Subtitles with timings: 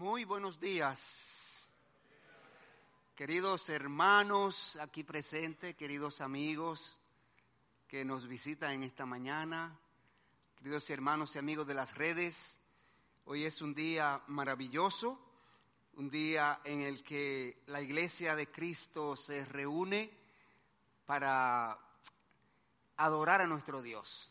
[0.00, 1.70] Muy buenos días,
[3.14, 6.98] queridos hermanos aquí presentes, queridos amigos
[7.86, 9.78] que nos visitan en esta mañana,
[10.56, 12.62] queridos hermanos y amigos de las redes.
[13.26, 15.20] Hoy es un día maravilloso,
[15.96, 20.10] un día en el que la iglesia de Cristo se reúne
[21.04, 21.78] para
[22.96, 24.30] adorar a nuestro Dios,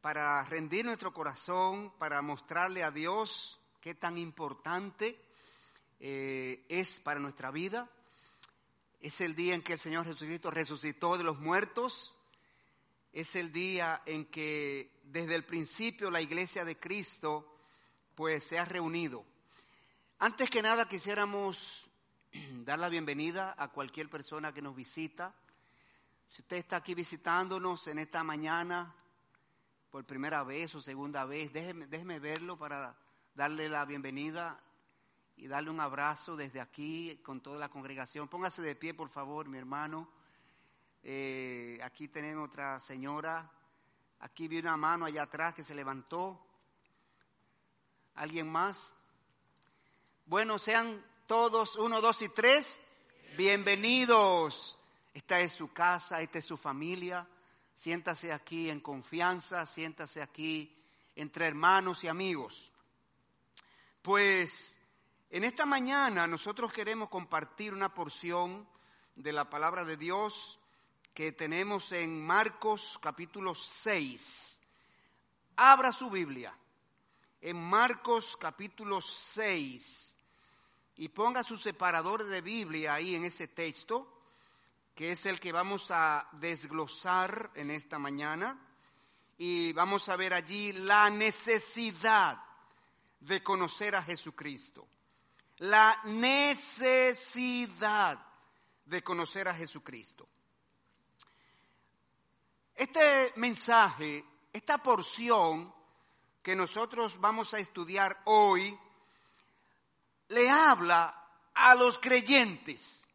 [0.00, 5.18] para rendir nuestro corazón, para mostrarle a Dios qué tan importante
[5.98, 7.88] eh, es para nuestra vida.
[9.00, 12.14] Es el día en que el Señor Jesucristo resucitó de los muertos.
[13.12, 17.58] Es el día en que desde el principio la iglesia de Cristo
[18.14, 19.24] pues se ha reunido.
[20.18, 21.88] Antes que nada quisiéramos
[22.64, 25.34] dar la bienvenida a cualquier persona que nos visita.
[26.26, 28.94] Si usted está aquí visitándonos en esta mañana
[29.90, 32.94] por primera vez o segunda vez, déjeme, déjeme verlo para
[33.34, 34.58] darle la bienvenida
[35.36, 38.28] y darle un abrazo desde aquí con toda la congregación.
[38.28, 40.08] Póngase de pie, por favor, mi hermano.
[41.02, 43.50] Eh, aquí tenemos otra señora.
[44.20, 46.46] Aquí vi una mano allá atrás que se levantó.
[48.16, 48.92] ¿Alguien más?
[50.26, 52.78] Bueno, sean todos, uno, dos y tres,
[53.36, 54.78] bienvenidos.
[55.14, 57.26] Esta es su casa, esta es su familia.
[57.74, 60.76] Siéntase aquí en confianza, siéntase aquí
[61.16, 62.69] entre hermanos y amigos.
[64.02, 64.78] Pues
[65.28, 68.66] en esta mañana nosotros queremos compartir una porción
[69.14, 70.58] de la palabra de Dios
[71.12, 74.58] que tenemos en Marcos capítulo 6.
[75.56, 76.56] Abra su Biblia
[77.42, 80.16] en Marcos capítulo 6
[80.96, 84.22] y ponga su separador de Biblia ahí en ese texto,
[84.94, 88.58] que es el que vamos a desglosar en esta mañana.
[89.36, 92.49] Y vamos a ver allí la necesidad
[93.20, 94.88] de conocer a Jesucristo.
[95.58, 97.38] La necesidad
[98.84, 100.28] de conocer a Jesucristo.
[102.74, 105.72] Este mensaje, esta porción
[106.42, 108.78] que nosotros vamos a estudiar hoy,
[110.28, 113.06] le habla a los creyentes.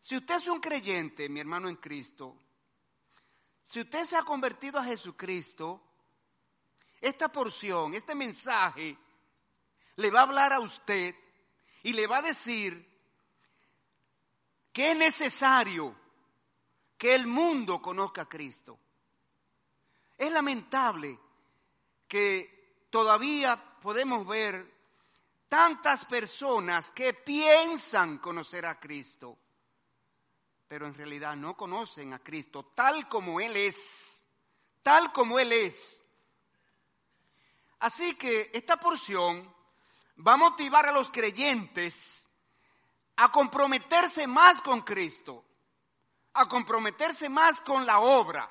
[0.00, 2.36] Si usted es un creyente, mi hermano en Cristo,
[3.62, 5.82] si usted se ha convertido a Jesucristo,
[7.00, 8.96] esta porción, este mensaje,
[9.96, 11.14] le va a hablar a usted
[11.82, 12.86] y le va a decir
[14.72, 15.94] que es necesario
[16.98, 18.78] que el mundo conozca a Cristo.
[20.16, 21.18] Es lamentable
[22.08, 24.74] que todavía podemos ver
[25.48, 29.38] tantas personas que piensan conocer a Cristo,
[30.66, 34.24] pero en realidad no conocen a Cristo tal como Él es,
[34.82, 36.02] tal como Él es.
[37.80, 39.54] Así que esta porción
[40.26, 42.28] va a motivar a los creyentes
[43.16, 45.44] a comprometerse más con Cristo,
[46.34, 48.50] a comprometerse más con la obra,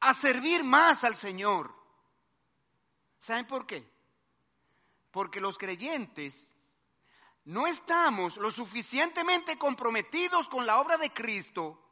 [0.00, 1.74] a servir más al Señor.
[3.18, 3.84] ¿Saben por qué?
[5.10, 6.54] Porque los creyentes
[7.44, 11.87] no estamos lo suficientemente comprometidos con la obra de Cristo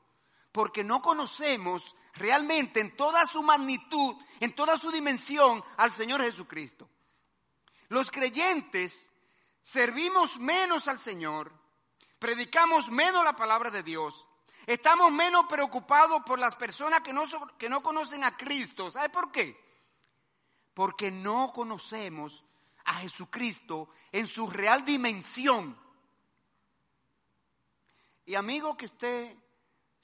[0.57, 6.89] porque no conocemos realmente en toda su magnitud, en toda su dimensión al Señor Jesucristo.
[7.89, 9.13] Los creyentes
[9.61, 11.53] servimos menos al Señor,
[12.19, 14.27] predicamos menos la palabra de Dios,
[14.67, 17.27] estamos menos preocupados por las personas que no,
[17.59, 18.91] que no conocen a Cristo.
[18.91, 19.63] ¿Sabe por qué?
[20.73, 22.47] Porque no conocemos
[22.87, 25.79] a Jesucristo en su real dimensión.
[28.25, 29.37] Y amigo que usted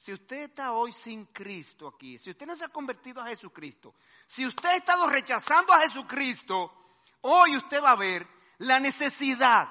[0.02, 3.94] si usted está hoy sin Cristo aquí, si usted no se ha convertido a Jesucristo,
[4.26, 6.88] si usted ha estado rechazando a Jesucristo,
[7.20, 8.26] hoy usted va a ver
[8.58, 9.68] la necesidad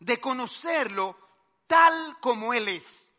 [0.00, 1.18] de conocerlo
[1.66, 3.12] tal como Él es.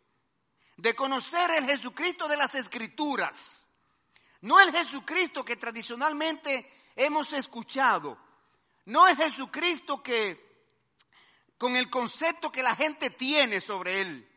[0.75, 3.69] De conocer el Jesucristo de las Escrituras.
[4.41, 8.17] No el Jesucristo que tradicionalmente hemos escuchado.
[8.85, 10.50] No el Jesucristo que
[11.59, 14.28] con el concepto que la gente tiene sobre Él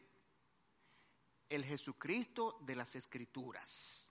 [1.52, 4.10] el Jesucristo de las Escrituras.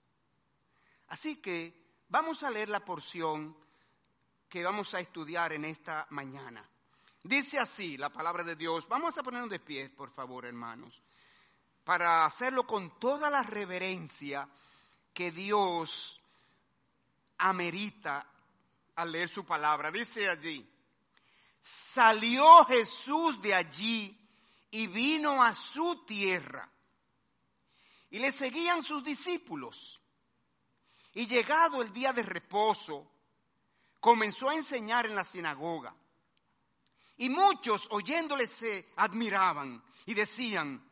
[1.08, 1.74] Así que
[2.08, 3.56] vamos a leer la porción
[4.48, 6.64] que vamos a estudiar en esta mañana.
[7.24, 8.86] Dice así la palabra de Dios.
[8.88, 11.02] Vamos a ponernos de pie, por favor, hermanos,
[11.84, 14.48] para hacerlo con toda la reverencia
[15.12, 16.20] que Dios
[17.38, 18.24] amerita
[18.94, 19.90] al leer su palabra.
[19.90, 20.64] Dice allí,
[21.60, 24.16] salió Jesús de allí
[24.70, 26.71] y vino a su tierra
[28.12, 30.00] y le seguían sus discípulos.
[31.14, 33.10] Y llegado el día de reposo,
[34.00, 35.96] comenzó a enseñar en la sinagoga.
[37.16, 40.86] Y muchos oyéndole se admiraban y decían,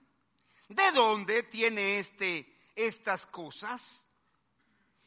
[0.69, 4.06] ¿de dónde tiene este estas cosas?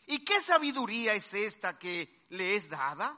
[0.05, 3.17] ¿Y qué sabiduría es esta que le es dada?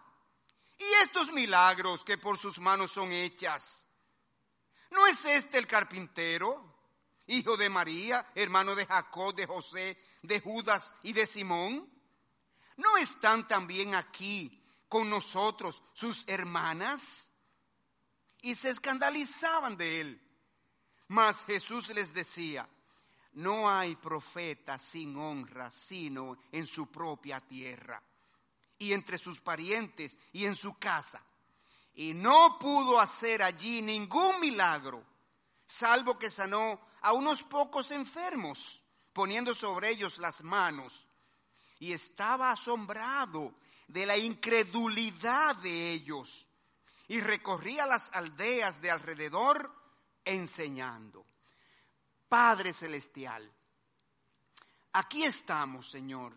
[0.77, 3.85] ¿Y estos milagros que por sus manos son hechas?
[4.91, 6.74] ¿No es este el carpintero,
[7.27, 11.89] hijo de María, hermano de Jacob, de José, de Judas y de Simón?
[12.77, 17.31] ¿No están también aquí con nosotros sus hermanas?
[18.41, 20.21] Y se escandalizaban de él.
[21.07, 22.67] Mas Jesús les decía,
[23.33, 28.01] no hay profeta sin honra sino en su propia tierra
[28.77, 31.21] y entre sus parientes y en su casa.
[31.93, 35.03] Y no pudo hacer allí ningún milagro,
[35.65, 38.83] salvo que sanó a unos pocos enfermos,
[39.13, 41.07] poniendo sobre ellos las manos.
[41.79, 43.55] Y estaba asombrado
[43.87, 46.47] de la incredulidad de ellos.
[47.07, 49.71] Y recorría las aldeas de alrededor
[50.23, 51.25] enseñando.
[52.27, 53.51] Padre Celestial,
[54.93, 56.35] aquí estamos, Señor.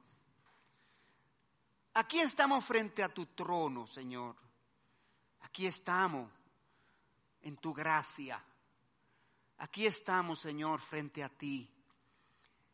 [1.95, 4.37] Aquí estamos frente a tu trono, Señor.
[5.41, 6.31] Aquí estamos
[7.43, 8.45] en tu gracia.
[9.59, 11.69] Aquí estamos, Señor, frente a ti,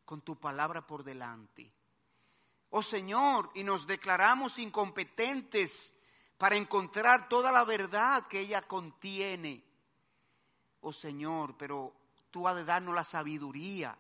[0.04, 1.72] con tu palabra por delante.
[2.70, 5.94] Oh Señor, y nos declaramos incompetentes
[6.36, 9.64] para encontrar toda la verdad que ella contiene.
[10.80, 11.94] Oh Señor, pero
[12.30, 13.96] tú has de darnos la sabiduría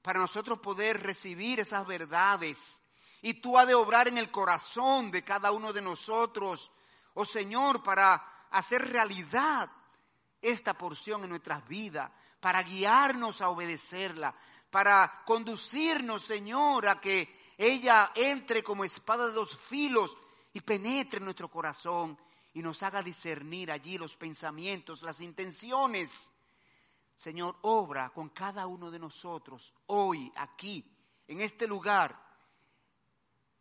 [0.00, 2.80] para nosotros poder recibir esas verdades.
[3.20, 6.72] Y tú has de obrar en el corazón de cada uno de nosotros,
[7.14, 9.70] oh Señor, para hacer realidad
[10.44, 12.10] esta porción en nuestras vidas,
[12.40, 14.34] para guiarnos a obedecerla,
[14.70, 20.16] para conducirnos, Señor, a que ella entre como espada de dos filos
[20.52, 22.18] y penetre en nuestro corazón
[22.52, 26.30] y nos haga discernir allí los pensamientos, las intenciones
[27.16, 30.84] Señor, obra con cada uno de nosotros hoy, aquí,
[31.28, 32.23] en este lugar.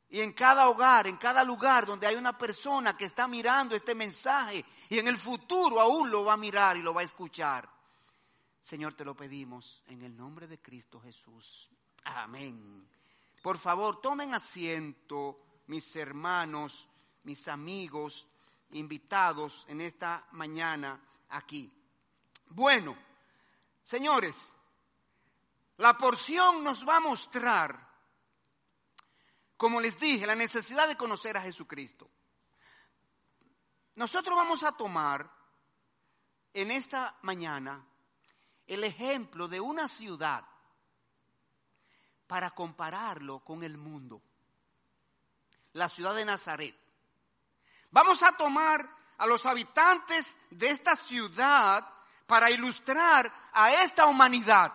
[0.10, 3.96] Y en cada hogar, en cada lugar donde hay una persona que está mirando este
[3.96, 7.68] mensaje y en el futuro aún lo va a mirar y lo va a escuchar.
[8.60, 11.70] Señor, te lo pedimos en el nombre de Cristo Jesús.
[12.06, 12.88] Amén.
[13.42, 16.88] Por favor, tomen asiento, mis hermanos,
[17.24, 18.28] mis amigos,
[18.72, 21.72] invitados en esta mañana aquí.
[22.50, 22.96] Bueno.
[23.84, 24.54] Señores,
[25.78, 27.93] la porción nos va a mostrar,
[29.64, 32.12] como les dije, la necesidad de conocer a Jesucristo.
[33.96, 35.32] Nosotros vamos a tomar
[36.54, 37.82] en esta mañana
[38.68, 40.44] el ejemplo de una ciudad
[42.28, 44.22] para compararlo con el mundo.
[45.72, 46.76] La ciudad de Nazaret.
[47.90, 48.86] Vamos a tomar
[49.18, 51.88] a los habitantes de esta ciudad
[52.28, 54.74] para ilustrar a esta humanidad.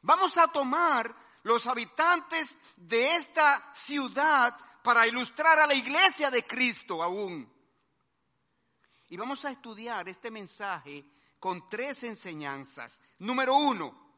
[0.00, 1.14] Vamos a tomar
[1.48, 7.50] los habitantes de esta ciudad para ilustrar a la iglesia de Cristo aún.
[9.08, 11.06] Y vamos a estudiar este mensaje
[11.40, 13.02] con tres enseñanzas.
[13.20, 14.12] Número uno,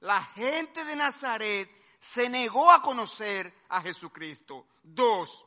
[0.00, 1.68] la gente de Nazaret
[1.98, 4.68] se negó a conocer a Jesucristo.
[4.84, 5.44] Dos,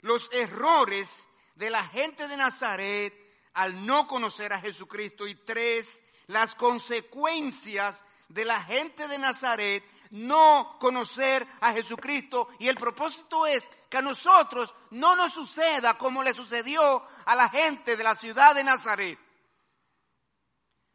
[0.00, 3.14] los errores de la gente de Nazaret
[3.54, 5.28] al no conocer a Jesucristo.
[5.28, 12.48] Y tres, las consecuencias de la gente de Nazaret no conocer a Jesucristo.
[12.58, 17.48] Y el propósito es que a nosotros no nos suceda como le sucedió a la
[17.48, 19.18] gente de la ciudad de Nazaret.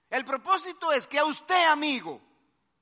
[0.10, 2.22] El propósito es que a usted, amigo,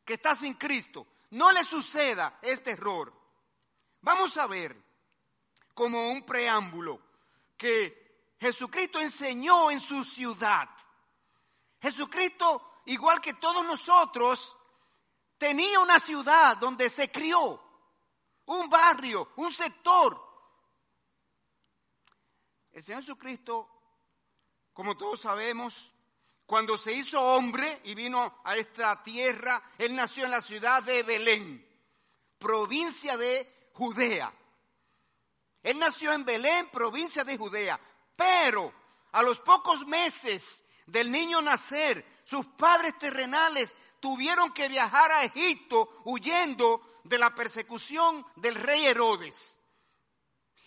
[0.03, 3.13] que está sin Cristo, no le suceda este error.
[4.01, 4.75] Vamos a ver
[5.73, 6.99] como un preámbulo
[7.55, 10.67] que Jesucristo enseñó en su ciudad.
[11.81, 14.55] Jesucristo, igual que todos nosotros,
[15.37, 17.61] tenía una ciudad donde se crió,
[18.45, 20.29] un barrio, un sector.
[22.71, 23.69] El Señor Jesucristo,
[24.73, 25.91] como todos sabemos,
[26.45, 31.03] cuando se hizo hombre y vino a esta tierra, Él nació en la ciudad de
[31.03, 31.65] Belén,
[32.37, 34.33] provincia de Judea.
[35.63, 37.79] Él nació en Belén, provincia de Judea.
[38.15, 38.73] Pero
[39.11, 46.01] a los pocos meses del niño nacer, sus padres terrenales tuvieron que viajar a Egipto
[46.05, 49.59] huyendo de la persecución del rey Herodes.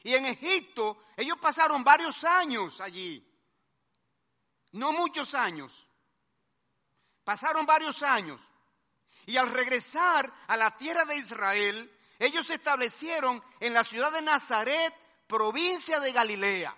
[0.02, 3.26] Y en Egipto ellos pasaron varios años allí,
[4.73, 5.88] no muchos años,
[7.25, 8.42] pasaron varios años.
[9.25, 14.21] Y al regresar a la tierra de Israel, ellos se establecieron en la ciudad de
[14.21, 14.92] Nazaret
[15.26, 16.76] provincia de Galilea.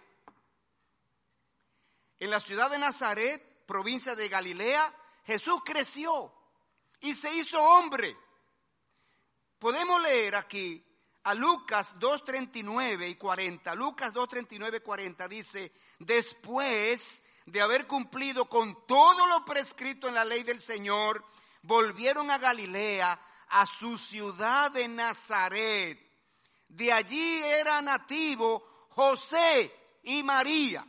[2.21, 4.95] En la ciudad de Nazaret, provincia de Galilea,
[5.25, 6.33] Jesús creció
[7.01, 8.17] y se hizo hombre.
[9.59, 10.83] Podemos leer aquí
[11.25, 13.75] a Lucas 2.39 y 40.
[13.75, 20.25] Lucas 2.39 y 40 dice, después de haber cumplido con todo lo prescrito en la
[20.25, 21.25] ley del Señor,
[21.63, 26.01] volvieron a Galilea, a su ciudad de Nazaret.
[26.69, 30.87] De allí era nativo José y María.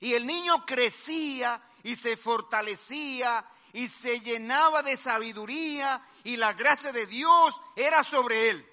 [0.00, 6.92] Y el niño crecía y se fortalecía y se llenaba de sabiduría y la gracia
[6.92, 8.68] de Dios era sobre él.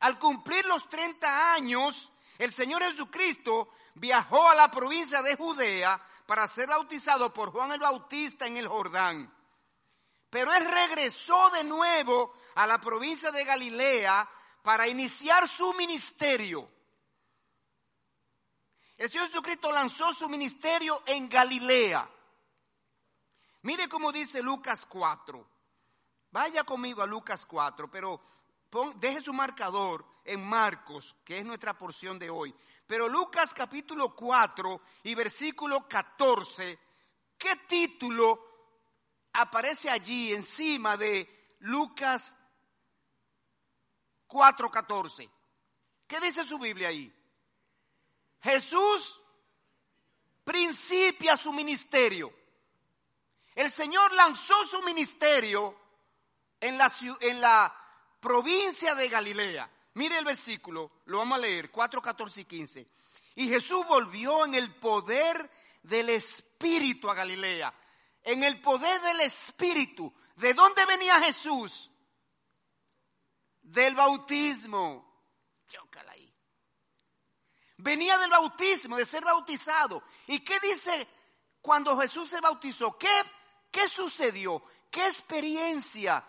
[0.00, 6.46] Al cumplir los 30 años, el Señor Jesucristo viajó a la provincia de Judea para
[6.46, 9.32] ser bautizado por Juan el Bautista en el Jordán.
[10.30, 14.28] Pero él regresó de nuevo a la provincia de Galilea
[14.62, 16.70] para iniciar su ministerio.
[18.98, 22.10] El Señor Jesucristo lanzó su ministerio en Galilea.
[23.62, 25.48] Mire cómo dice Lucas 4.
[26.32, 28.20] Vaya conmigo a Lucas 4, pero
[28.96, 32.52] deje su marcador en Marcos, que es nuestra porción de hoy.
[32.88, 36.78] Pero Lucas capítulo 4 y versículo 14,
[37.38, 38.46] ¿qué título
[39.32, 42.36] aparece allí encima de Lucas
[44.26, 45.30] 4:14?
[46.06, 47.14] ¿Qué dice su Biblia ahí?
[48.42, 49.20] Jesús
[50.44, 52.32] principia su ministerio.
[53.54, 55.76] El Señor lanzó su ministerio
[56.60, 57.74] en la,
[58.20, 59.70] provincia de Galilea.
[59.94, 62.88] Mire el versículo, lo vamos a leer, 4, 14 y 15.
[63.36, 65.50] Y Jesús volvió en el poder
[65.82, 67.72] del Espíritu a Galilea.
[68.22, 70.12] En el poder del Espíritu.
[70.36, 71.90] ¿De dónde venía Jesús?
[73.62, 75.08] Del bautismo.
[77.78, 80.02] Venía del bautismo, de ser bautizado.
[80.26, 81.08] ¿Y qué dice
[81.60, 82.96] cuando Jesús se bautizó?
[82.98, 83.08] ¿Qué,
[83.70, 84.62] qué sucedió?
[84.90, 86.24] ¿Qué experiencia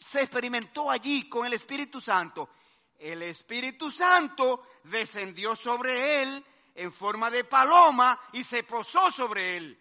[0.00, 2.50] se experimentó allí con el Espíritu Santo.
[2.98, 9.78] El Espíritu Santo descendió sobre él en forma de paloma y se posó sobre él.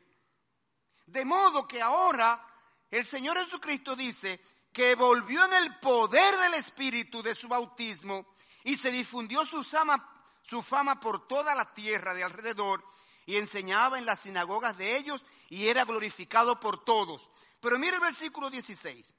[1.06, 2.46] De modo que ahora
[2.92, 4.42] el Señor Jesucristo dice
[4.74, 10.19] que volvió en el poder del Espíritu de su bautismo y se difundió su fama,
[10.50, 12.84] su fama por toda la tierra de alrededor
[13.26, 17.30] y enseñaba en las sinagogas de ellos y era glorificado por todos.
[17.60, 19.16] Pero mire el versículo 16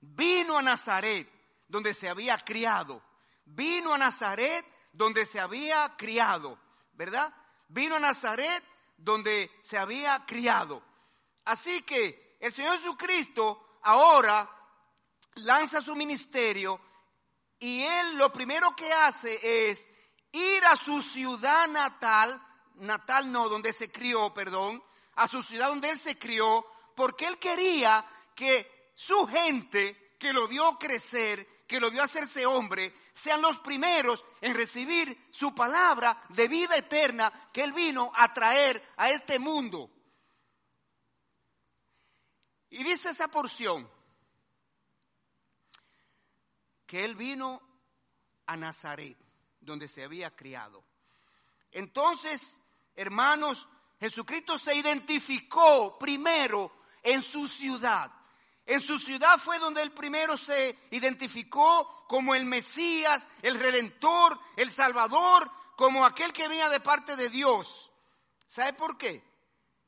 [0.00, 1.30] vino a Nazaret,
[1.68, 3.02] donde se había criado.
[3.44, 6.58] Vino a Nazaret, donde se había criado,
[6.92, 7.32] ¿verdad?
[7.68, 8.64] Vino a Nazaret,
[8.96, 10.82] donde se había criado.
[11.44, 14.48] Así que el Señor Jesucristo ahora
[15.36, 16.80] lanza su ministerio
[17.58, 19.89] y él lo primero que hace es
[20.32, 22.40] ir a su ciudad natal,
[22.76, 24.82] natal no, donde se crió, perdón,
[25.14, 30.46] a su ciudad donde él se crió, porque él quería que su gente que lo
[30.46, 36.48] vio crecer, que lo vio hacerse hombre, sean los primeros en recibir su palabra de
[36.48, 39.90] vida eterna que Él vino a traer a este mundo.
[42.70, 43.90] Y dice esa porción,
[46.86, 47.62] que Él vino
[48.46, 49.16] a Nazaret,
[49.60, 50.84] donde se había criado.
[51.72, 52.60] Entonces,
[52.96, 58.10] hermanos, Jesucristo se identificó primero en su ciudad.
[58.66, 64.70] En su ciudad fue donde el primero se identificó como el Mesías, el Redentor, el
[64.70, 67.92] Salvador, como aquel que venía de parte de Dios.
[68.46, 69.22] ¿Sabe por qué?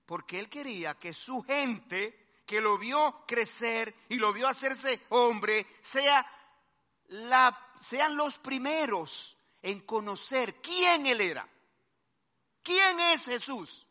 [0.06, 5.66] Porque él quería que su gente, que lo vio crecer y lo vio hacerse hombre,
[5.80, 6.26] sea
[7.08, 11.48] la, sean los primeros en conocer quién él era.
[12.62, 13.86] ¿Quién es Jesús?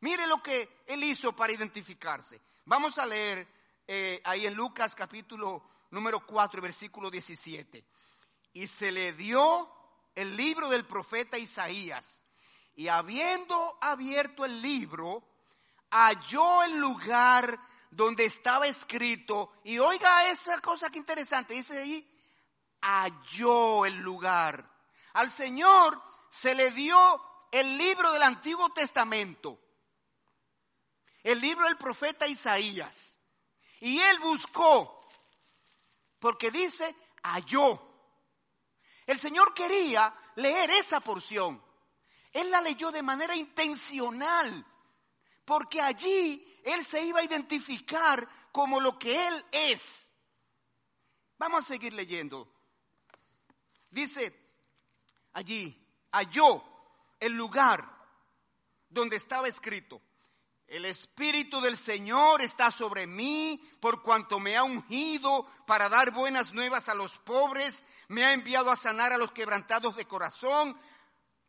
[0.00, 2.40] Mire lo que él hizo para identificarse.
[2.64, 3.46] Vamos a leer
[3.86, 7.84] eh, ahí en Lucas capítulo número 4, versículo 17.
[8.52, 9.72] Y se le dio
[10.14, 12.22] el libro del profeta Isaías.
[12.74, 15.24] Y habiendo abierto el libro,
[15.90, 17.58] halló el lugar
[17.90, 19.52] donde estaba escrito.
[19.64, 22.08] Y oiga esa cosa que interesante, dice ahí,
[22.80, 24.70] halló el lugar.
[25.14, 26.98] Al Señor se le dio
[27.50, 29.60] el libro del Antiguo Testamento
[31.22, 33.18] el libro del profeta Isaías.
[33.80, 35.06] Y él buscó,
[36.18, 37.80] porque dice, halló.
[39.06, 41.62] El Señor quería leer esa porción.
[42.32, 44.64] Él la leyó de manera intencional,
[45.44, 50.12] porque allí Él se iba a identificar como lo que Él es.
[51.38, 52.52] Vamos a seguir leyendo.
[53.90, 54.48] Dice
[55.32, 55.76] allí,
[56.12, 56.62] halló
[57.20, 57.88] el lugar
[58.88, 60.00] donde estaba escrito,
[60.68, 66.52] el Espíritu del Señor está sobre mí por cuanto me ha ungido para dar buenas
[66.52, 70.78] nuevas a los pobres, me ha enviado a sanar a los quebrantados de corazón,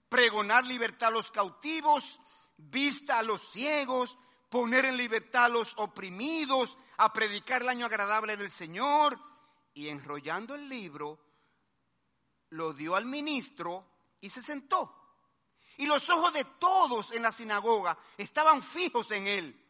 [0.07, 2.21] pregonar libertad a los cautivos,
[2.55, 4.17] vista a los ciegos,
[4.47, 9.19] poner en libertad a los oprimidos, a predicar el año agradable del Señor.
[9.73, 11.19] Y enrollando el libro,
[12.51, 13.85] lo dio al ministro
[14.21, 14.95] y se sentó.
[15.77, 19.65] Y los ojos de todos en la sinagoga estaban fijos en él.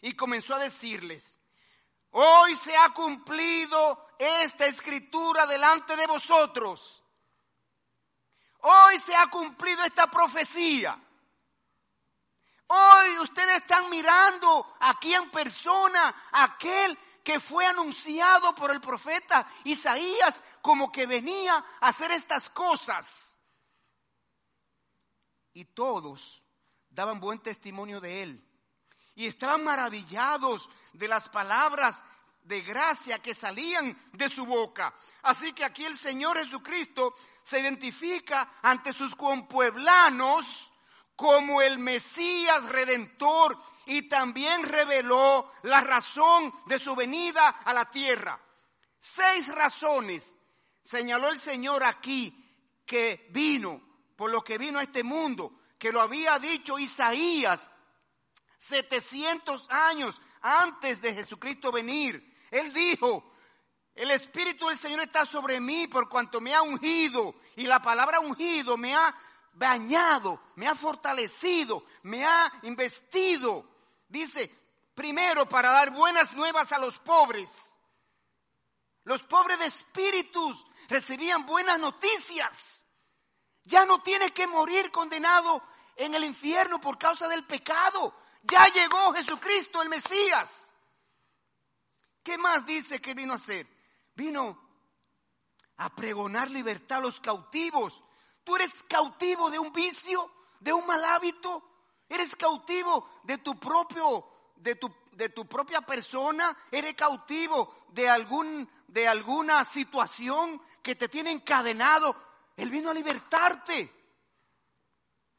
[0.00, 1.38] Y comenzó a decirles,
[2.10, 7.02] hoy se ha cumplido esta escritura delante de vosotros.
[8.60, 10.98] Hoy se ha cumplido esta profecía.
[12.68, 20.42] Hoy ustedes están mirando aquí en persona aquel que fue anunciado por el profeta Isaías
[20.62, 23.36] como que venía a hacer estas cosas
[25.52, 26.42] y todos
[26.88, 28.48] daban buen testimonio de él.
[29.14, 32.02] Y estaban maravillados de las palabras
[32.44, 34.94] de gracia que salían de su boca.
[35.22, 40.72] Así que aquí el Señor Jesucristo se identifica ante sus compueblanos
[41.14, 48.40] como el Mesías redentor y también reveló la razón de su venida a la tierra.
[48.98, 50.34] Seis razones
[50.82, 52.34] señaló el Señor aquí
[52.84, 53.80] que vino
[54.16, 57.68] por lo que vino a este mundo, que lo había dicho Isaías
[58.58, 62.36] 700 años antes de Jesucristo venir.
[62.50, 63.32] Él dijo,
[63.94, 67.34] el Espíritu del Señor está sobre mí por cuanto me ha ungido.
[67.56, 69.14] Y la palabra ungido me ha
[69.54, 73.68] bañado, me ha fortalecido, me ha investido.
[74.08, 74.54] Dice,
[74.94, 77.76] primero para dar buenas nuevas a los pobres.
[79.04, 82.84] Los pobres de espíritus recibían buenas noticias.
[83.64, 85.62] Ya no tiene que morir condenado
[85.96, 88.14] en el infierno por causa del pecado.
[88.42, 90.70] Ya llegó Jesucristo, el Mesías.
[92.22, 93.66] ¿Qué más dice que vino a hacer?
[94.14, 94.60] Vino
[95.78, 98.04] a pregonar libertad a los cautivos.
[98.44, 101.62] Tú eres cautivo de un vicio, de un mal hábito.
[102.08, 106.56] Eres cautivo de tu propio, de tu, de tu propia persona.
[106.70, 113.92] Eres cautivo de algún, de alguna situación que te tiene encadenado él vino a libertarte.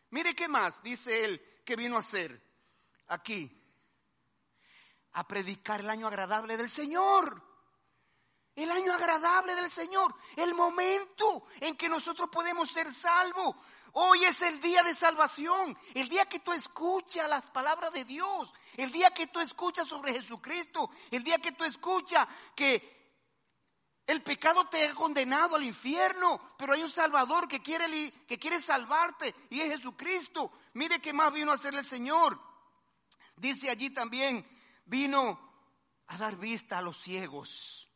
[0.09, 2.41] Mire qué más dice él que vino a hacer
[3.07, 3.59] aquí.
[5.13, 7.41] A predicar el año agradable del Señor.
[8.55, 10.15] El año agradable del Señor.
[10.35, 13.55] El momento en que nosotros podemos ser salvos.
[13.95, 18.51] Hoy es el día de salvación, el día que tú escuchas las palabras de Dios,
[18.75, 23.03] el día que tú escuchas sobre Jesucristo, el día que tú escuchas que
[24.07, 28.59] el pecado te ha condenado al infierno, pero hay un Salvador que quiere, que quiere
[28.59, 30.51] salvarte y es Jesucristo.
[30.73, 32.41] Mire qué más vino a hacer el Señor.
[33.35, 34.43] Dice allí también,
[34.85, 35.39] vino
[36.07, 37.87] a dar vista a los ciegos.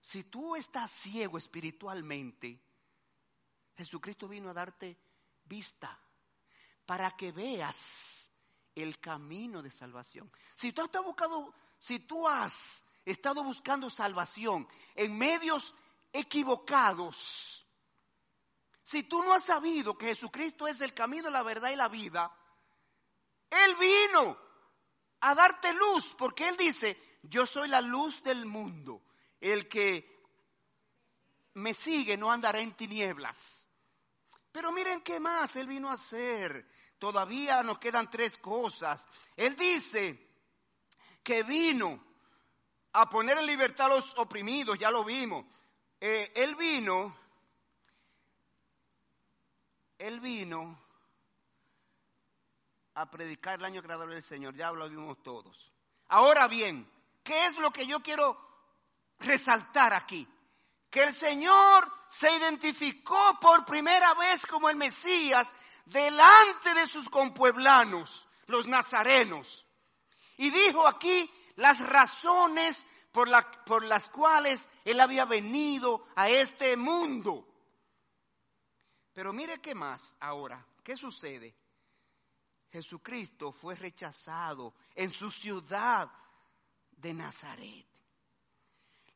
[0.00, 2.58] Si tú estás ciego espiritualmente,
[3.76, 4.98] Jesucristo vino a darte
[5.44, 5.98] vista
[6.86, 8.30] para que veas
[8.74, 10.30] el camino de salvación.
[10.54, 15.74] Si tú has buscado, si tú has estado buscando salvación en medios
[16.12, 17.66] equivocados,
[18.82, 22.34] si tú no has sabido que Jesucristo es el camino, la verdad y la vida,
[23.50, 24.38] Él vino
[25.20, 29.04] a darte luz, porque Él dice, yo soy la luz del mundo,
[29.40, 30.11] el que
[31.54, 33.68] me sigue no andará en tinieblas.
[34.50, 36.66] Pero miren qué más Él vino a hacer.
[36.98, 39.06] Todavía nos quedan tres cosas.
[39.36, 40.28] Él dice
[41.22, 42.12] que vino
[42.92, 45.46] a poner en libertad a los oprimidos, ya lo vimos.
[46.00, 47.16] Eh, él vino,
[49.98, 50.80] él vino
[52.94, 55.72] a predicar el año agradable del Señor, ya lo vimos todos.
[56.08, 56.90] Ahora bien,
[57.22, 58.36] ¿qué es lo que yo quiero
[59.20, 60.28] resaltar aquí?
[60.92, 65.50] Que el Señor se identificó por primera vez como el Mesías
[65.86, 69.66] delante de sus compueblanos, los nazarenos.
[70.36, 73.30] Y dijo aquí las razones por,
[73.64, 77.48] por las cuales Él había venido a este mundo.
[79.14, 81.56] Pero mire qué más ahora, ¿qué sucede?
[82.70, 86.10] Jesucristo fue rechazado en su ciudad
[86.90, 87.91] de Nazaret.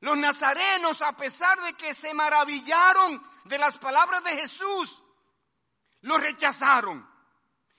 [0.01, 5.03] Los nazarenos, a pesar de que se maravillaron de las palabras de Jesús,
[6.03, 7.09] lo rechazaron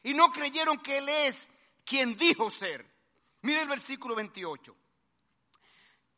[0.03, 1.49] y no creyeron que Él es
[1.85, 2.89] quien dijo ser.
[3.41, 4.75] Mire el versículo 28.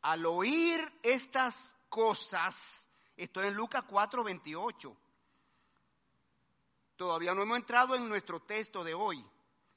[0.02, 4.96] Al oír estas cosas, Estoy en Lucas 4, 28.
[6.96, 9.22] Todavía no hemos entrado en nuestro texto de hoy.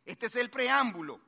[0.06, 1.20] Este es el preámbulo.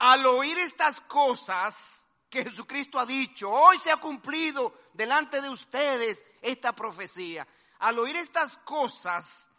[0.00, 2.01] Al oír estas cosas
[2.32, 7.46] que Jesucristo ha dicho, hoy se ha cumplido delante de ustedes esta profecía.
[7.80, 9.50] Al oír estas cosas,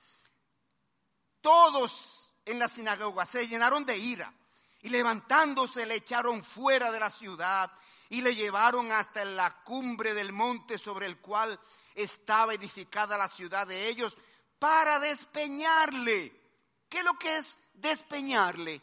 [1.39, 4.33] todos en la sinagoga se llenaron de ira
[4.81, 7.71] y levantándose le echaron fuera de la ciudad
[8.09, 11.59] y le llevaron hasta la cumbre del monte sobre el cual
[11.93, 14.17] estaba edificada la ciudad de ellos
[14.57, 16.41] para despeñarle.
[16.89, 18.81] ¿Qué es lo que es despeñarle?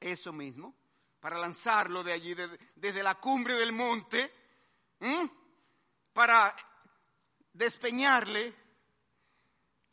[0.00, 0.77] Eso mismo,
[1.20, 2.34] para lanzarlo de allí,
[2.74, 4.32] desde la cumbre del monte,
[6.12, 6.54] para
[7.52, 8.54] despeñarle,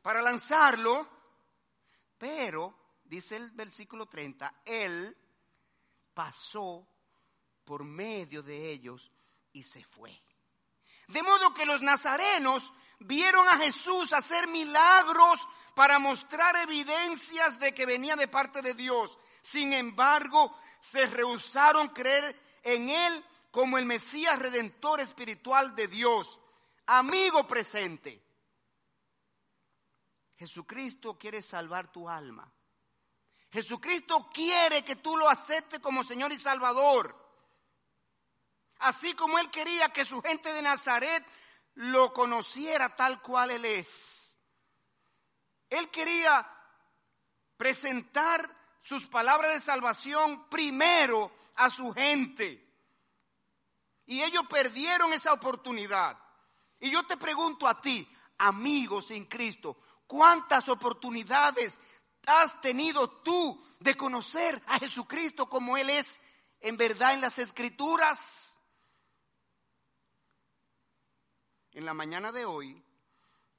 [0.01, 1.09] para lanzarlo,
[2.17, 5.17] pero, dice el versículo 30, él
[6.13, 6.87] pasó
[7.63, 9.11] por medio de ellos
[9.51, 10.11] y se fue.
[11.07, 17.85] De modo que los nazarenos vieron a Jesús hacer milagros para mostrar evidencias de que
[17.85, 19.19] venía de parte de Dios.
[19.45, 26.39] Sin embargo, se rehusaron creer en Él como el Mesías redentor espiritual de Dios.
[26.87, 28.25] Amigo presente,
[30.35, 32.51] Jesucristo quiere salvar tu alma.
[33.51, 37.15] Jesucristo quiere que tú lo aceptes como Señor y Salvador.
[38.79, 41.23] Así como Él quería que su gente de Nazaret
[41.75, 44.39] lo conociera tal cual Él es.
[45.69, 46.51] Él quería
[47.57, 52.63] presentar sus palabras de salvación primero a su gente.
[54.05, 56.15] Y ellos perdieron esa oportunidad.
[56.79, 61.79] Y yo te pregunto a ti, amigos en Cristo, ¿cuántas oportunidades
[62.27, 66.21] has tenido tú de conocer a Jesucristo como Él es
[66.59, 68.59] en verdad en las escrituras?
[71.71, 72.85] En la mañana de hoy,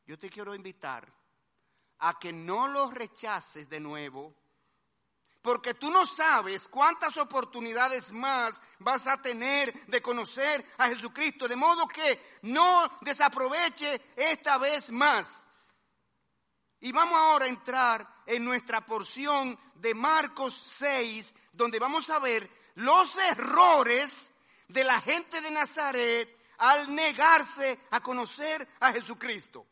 [0.06, 1.12] yo te quiero invitar
[1.98, 4.32] a que no lo rechaces de nuevo,
[5.46, 11.54] porque tú no sabes cuántas oportunidades más vas a tener de conocer a Jesucristo, de
[11.54, 15.46] modo que no desaproveche esta vez más.
[16.80, 22.50] Y vamos ahora a entrar en nuestra porción de Marcos 6, donde vamos a ver
[22.74, 24.34] los errores
[24.66, 29.64] de la gente de Nazaret al negarse a conocer a Jesucristo.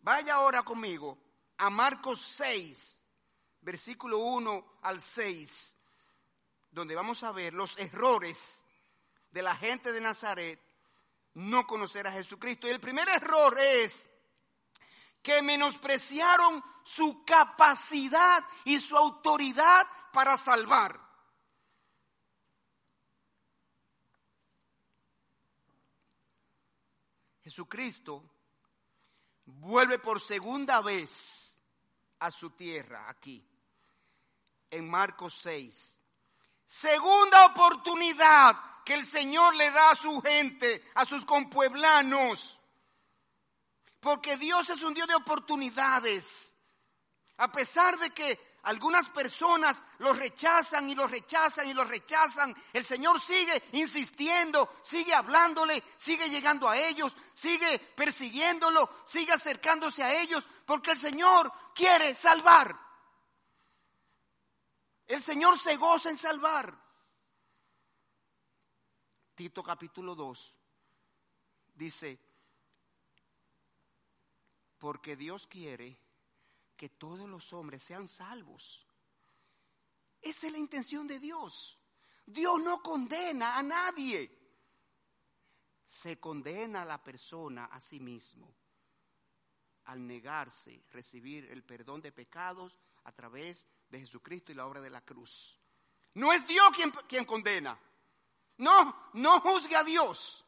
[0.00, 1.18] Vaya ahora conmigo
[1.58, 3.01] a Marcos 6,
[3.62, 5.76] versículo 1 al 6,
[6.70, 8.64] donde vamos a ver los errores
[9.30, 10.60] de la gente de Nazaret
[11.34, 12.66] no conocer a Jesucristo.
[12.66, 14.08] Y el primer error es
[15.22, 21.00] que menospreciaron su capacidad y su autoridad para salvar.
[27.44, 28.22] Jesucristo
[29.44, 31.58] vuelve por segunda vez
[32.20, 33.44] a su tierra aquí,
[34.72, 36.00] en Marcos 6.
[36.64, 42.60] Segunda oportunidad que el Señor le da a su gente, a sus compueblanos.
[44.00, 46.56] Porque Dios es un Dios de oportunidades.
[47.36, 52.54] A pesar de que algunas personas lo rechazan y lo rechazan y lo rechazan.
[52.72, 60.20] El Señor sigue insistiendo, sigue hablándole, sigue llegando a ellos, sigue persiguiéndolo, sigue acercándose a
[60.20, 62.91] ellos, porque el Señor quiere salvar.
[65.06, 66.80] El Señor se goza en salvar.
[69.34, 70.58] Tito capítulo 2
[71.74, 72.18] dice,
[74.78, 75.98] porque Dios quiere
[76.76, 78.86] que todos los hombres sean salvos.
[80.20, 81.78] Esa es la intención de Dios.
[82.26, 84.30] Dios no condena a nadie.
[85.84, 88.54] Se condena a la persona a sí mismo
[89.84, 94.90] al negarse recibir el perdón de pecados a través de Jesucristo y la obra de
[94.90, 95.58] la cruz.
[96.14, 97.78] No es Dios quien, quien condena.
[98.58, 100.44] No, no juzgue a Dios.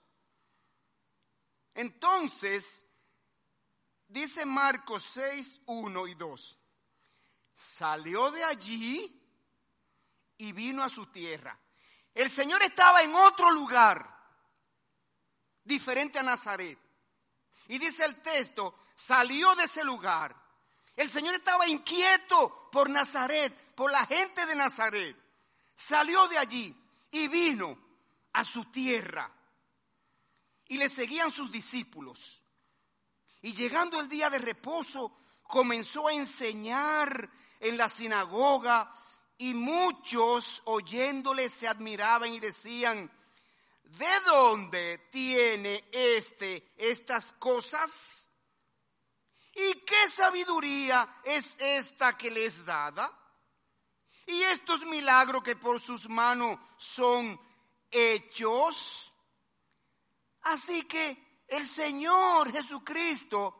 [1.74, 2.86] Entonces,
[4.14, 6.58] Dice Marcos 6, 1 y 2.
[7.52, 9.20] Salió de allí
[10.38, 11.58] y vino a su tierra.
[12.14, 14.08] El Señor estaba en otro lugar,
[15.64, 16.78] diferente a Nazaret.
[17.66, 20.36] Y dice el texto, salió de ese lugar.
[20.94, 25.16] El Señor estaba inquieto por Nazaret, por la gente de Nazaret.
[25.76, 26.76] Salió de allí
[27.12, 27.78] y vino
[28.32, 29.30] a su tierra.
[30.66, 32.42] Y le seguían sus discípulos.
[33.42, 38.92] Y llegando el día de reposo, comenzó a enseñar en la sinagoga
[39.38, 43.08] y muchos oyéndole se admiraban y decían,
[43.84, 48.23] ¿de dónde tiene este estas cosas?
[49.54, 53.10] ¿Y qué sabiduría es esta que le es dada?
[54.26, 57.38] Y estos milagros que por sus manos son
[57.90, 59.12] hechos.
[60.42, 63.54] Así que el Señor Jesucristo,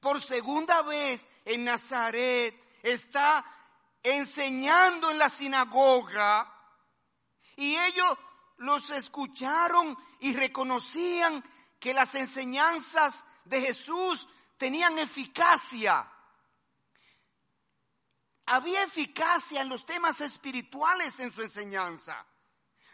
[0.00, 3.44] por segunda vez en Nazaret, está
[4.02, 6.50] enseñando en la sinagoga
[7.56, 8.18] y ellos
[8.58, 11.44] los escucharon y reconocían
[11.78, 16.10] que las enseñanzas de Jesús tenían eficacia.
[18.46, 22.26] Había eficacia en los temas espirituales en su enseñanza.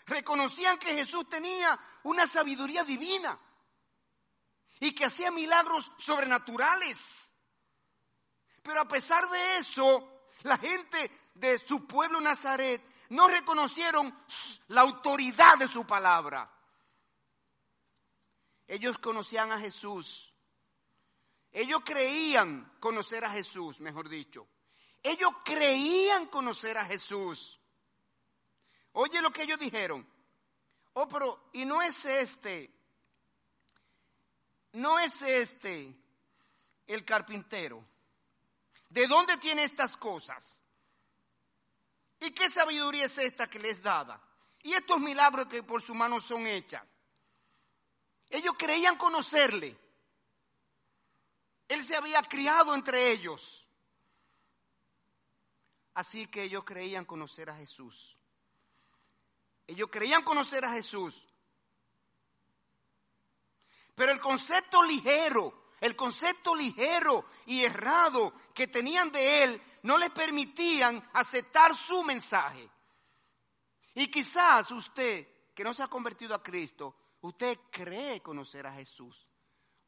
[0.06, 3.38] Reconocían que Jesús tenía una sabiduría divina
[4.80, 7.34] y que hacía milagros sobrenaturales.
[8.62, 14.14] Pero a pesar de eso, la gente de su pueblo Nazaret no reconocieron
[14.68, 16.50] la autoridad de su palabra.
[18.66, 20.29] Ellos conocían a Jesús.
[21.52, 24.46] Ellos creían conocer a Jesús, mejor dicho.
[25.02, 27.58] Ellos creían conocer a Jesús.
[28.92, 30.06] Oye lo que ellos dijeron.
[30.94, 32.70] Oh, pero, ¿y no es este?
[34.72, 35.94] ¿No es este
[36.86, 37.84] el carpintero?
[38.88, 40.62] ¿De dónde tiene estas cosas?
[42.20, 44.20] ¿Y qué sabiduría es esta que les dada?
[44.62, 46.84] Y estos milagros que por su mano son hechas.
[48.28, 49.76] Ellos creían conocerle.
[51.70, 53.64] Él se había criado entre ellos.
[55.94, 58.18] Así que ellos creían conocer a Jesús.
[59.68, 61.28] Ellos creían conocer a Jesús.
[63.94, 70.10] Pero el concepto ligero, el concepto ligero y errado que tenían de él no les
[70.10, 72.68] permitían aceptar su mensaje.
[73.94, 79.29] Y quizás usted, que no se ha convertido a Cristo, usted cree conocer a Jesús.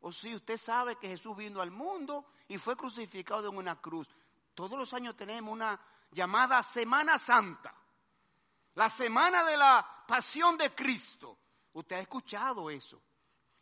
[0.02, 4.08] O si usted sabe que Jesús vino al mundo y fue crucificado en una cruz.
[4.54, 7.74] Todos los años tenemos una llamada Semana Santa,
[8.74, 11.38] la semana de la pasión de Cristo.
[11.72, 13.00] Usted ha escuchado eso.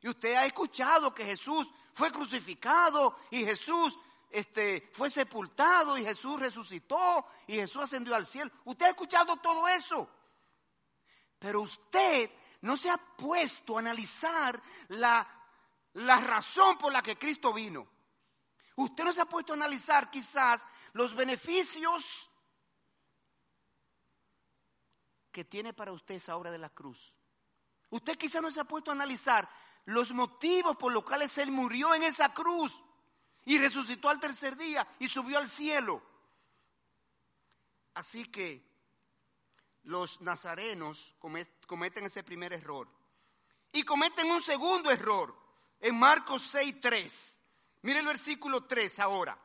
[0.01, 3.99] Y usted ha escuchado que Jesús fue crucificado y Jesús
[4.31, 8.51] este, fue sepultado y Jesús resucitó y Jesús ascendió al cielo.
[8.65, 10.09] Usted ha escuchado todo eso.
[11.39, 12.31] Pero usted
[12.63, 15.40] no se ha puesto a analizar la,
[15.95, 17.87] la razón por la que Cristo vino.
[18.77, 22.31] Usted no se ha puesto a analizar quizás los beneficios
[25.31, 27.13] que tiene para usted esa obra de la cruz.
[27.91, 29.49] Usted quizás no se ha puesto a analizar
[29.87, 32.83] los motivos por los cuales Él murió en esa cruz
[33.45, 36.03] y resucitó al tercer día y subió al cielo.
[37.95, 38.71] Así que
[39.83, 41.15] los nazarenos
[41.67, 42.89] cometen ese primer error.
[43.73, 45.37] Y cometen un segundo error
[45.81, 47.41] en Marcos 6.3.
[47.83, 49.39] Mire el versículo 3 ahora.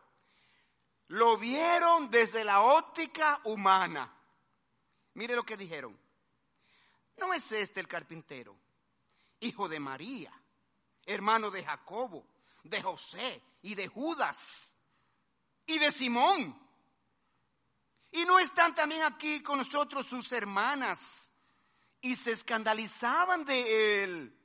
[1.07, 4.11] Lo vieron desde la óptica humana.
[5.13, 5.97] Mire lo que dijeron.
[7.17, 8.57] ¿No es este el carpintero,
[9.39, 10.33] hijo de María,
[11.05, 12.27] hermano de Jacobo,
[12.63, 14.75] de José y de Judas
[15.65, 16.59] y de Simón?
[18.11, 21.31] ¿Y no están también aquí con nosotros sus hermanas?
[22.01, 24.44] Y se escandalizaban de él.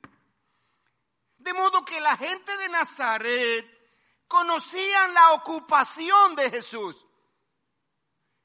[1.41, 3.65] De modo que la gente de Nazaret
[4.27, 6.95] conocían la ocupación de Jesús.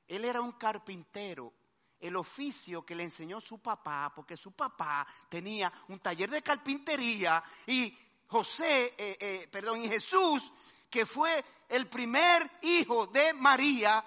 [0.07, 1.53] Él era un carpintero,
[2.01, 7.45] el oficio que le enseñó su papá, porque su papá tenía un taller de carpintería
[7.67, 7.97] y
[8.29, 10.51] José, eh, eh, perdón, y Jesús,
[10.89, 14.03] que fue el primer hijo de María,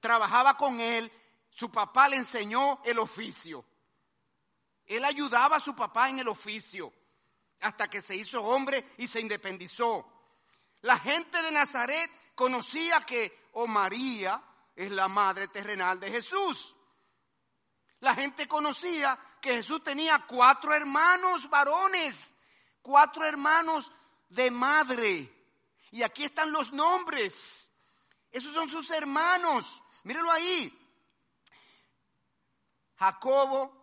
[0.00, 1.12] trabajaba con él,
[1.50, 3.64] su papá le enseñó el oficio.
[4.86, 6.92] Él ayudaba a su papá en el oficio
[7.60, 10.06] hasta que se hizo hombre y se independizó.
[10.82, 14.42] La gente de Nazaret conocía que o María
[14.74, 16.74] es la madre terrenal de Jesús.
[18.00, 22.34] La gente conocía que Jesús tenía cuatro hermanos varones,
[22.80, 23.92] cuatro hermanos
[24.30, 25.36] de madre.
[25.90, 27.70] Y aquí están los nombres.
[28.30, 29.82] Esos son sus hermanos.
[30.04, 30.76] Mírenlo ahí.
[32.96, 33.79] Jacobo,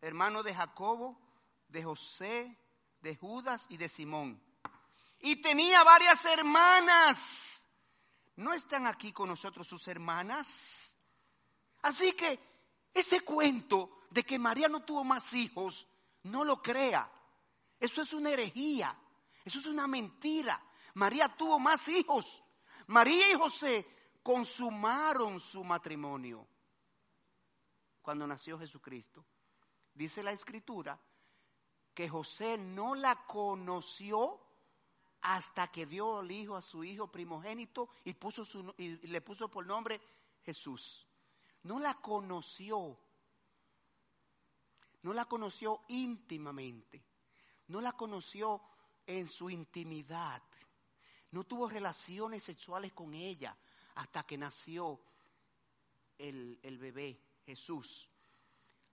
[0.00, 1.20] hermano de Jacobo,
[1.68, 2.58] de José,
[3.00, 4.42] de Judas y de Simón.
[5.20, 7.66] Y tenía varias hermanas.
[8.36, 10.96] ¿No están aquí con nosotros sus hermanas?
[11.82, 12.38] Así que
[12.92, 15.88] ese cuento de que María no tuvo más hijos,
[16.24, 17.10] no lo crea.
[17.78, 18.96] Eso es una herejía.
[19.44, 20.60] Eso es una mentira.
[20.94, 22.42] María tuvo más hijos.
[22.88, 23.86] María y José
[24.22, 26.48] consumaron su matrimonio.
[28.02, 29.24] cuando nació Jesucristo.
[29.96, 31.00] Dice la escritura
[31.94, 34.38] que José no la conoció
[35.22, 39.50] hasta que dio el hijo a su hijo primogénito y, puso su, y le puso
[39.50, 39.98] por nombre
[40.44, 41.06] Jesús.
[41.62, 43.00] No la conoció.
[45.00, 47.02] No la conoció íntimamente.
[47.68, 48.60] No la conoció
[49.06, 50.42] en su intimidad.
[51.30, 53.56] No tuvo relaciones sexuales con ella
[53.94, 55.00] hasta que nació
[56.18, 58.10] el, el bebé, Jesús.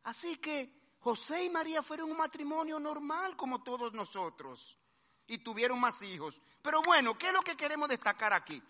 [0.04, 4.80] Así que José y María fueron un matrimonio normal como todos nosotros
[5.28, 6.42] y tuvieron más hijos.
[6.62, 8.64] Pero bueno, ¿qué es lo que queremos destacar aquí?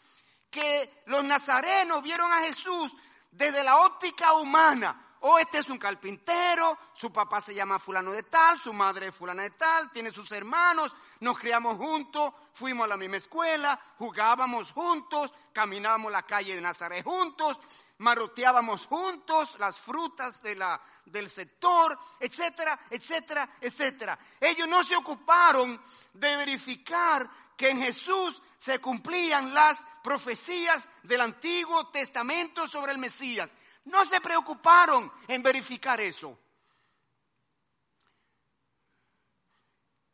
[0.49, 2.91] Que los nazarenos vieron a Jesús
[3.29, 5.12] desde la óptica humana.
[5.25, 9.15] Oh, este es un carpintero, su papá se llama fulano de tal, su madre es
[9.15, 14.73] fulana de tal, tiene sus hermanos, nos criamos juntos, fuimos a la misma escuela, jugábamos
[14.73, 17.57] juntos, caminábamos la calle de Nazaret juntos,
[17.99, 24.19] maroteábamos juntos las frutas de la, del sector, etcétera, etcétera, etcétera.
[24.41, 25.81] Ellos no se ocuparon
[26.11, 33.49] de verificar que en Jesús se cumplían las profecías del Antiguo Testamento sobre el Mesías.
[33.85, 36.39] No se preocuparon en verificar eso.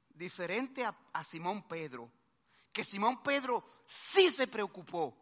[0.09, 2.11] Diferente a, Simón Pedro,
[2.73, 5.15] que Simón Pedro sí se preocupó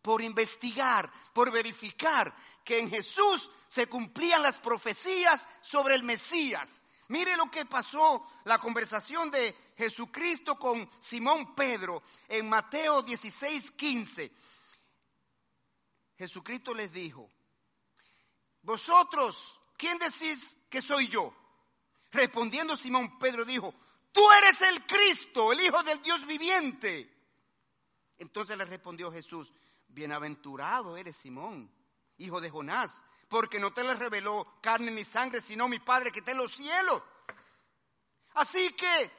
[0.00, 6.84] por investigar, por verificar que en Jesús se cumplían las profecías sobre el Mesías.
[7.08, 14.32] Mire lo que pasó, la conversación de Jesucristo con Simón Pedro en Mateo 16, 15.
[16.16, 17.28] Jesucristo les dijo,
[18.64, 21.32] vosotros, ¿quién decís que soy yo?
[22.10, 23.74] Respondiendo Simón Pedro dijo,
[24.10, 27.10] tú eres el Cristo, el Hijo del Dios viviente.
[28.18, 29.52] Entonces le respondió Jesús,
[29.88, 31.70] Bienaventurado eres Simón,
[32.18, 36.20] hijo de Jonás, porque no te le reveló carne ni sangre, sino mi Padre que
[36.20, 37.02] está en los cielos.
[38.34, 39.10] Así que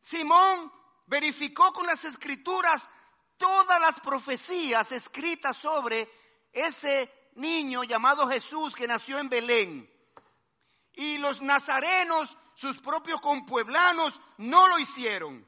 [0.00, 0.72] Simón
[1.06, 2.88] verificó con las escrituras
[3.36, 6.08] todas las profecías escritas sobre
[6.52, 9.90] ese niño llamado Jesús que nació en Belén.
[10.92, 15.46] Y los nazarenos, sus propios compueblanos, no lo hicieron.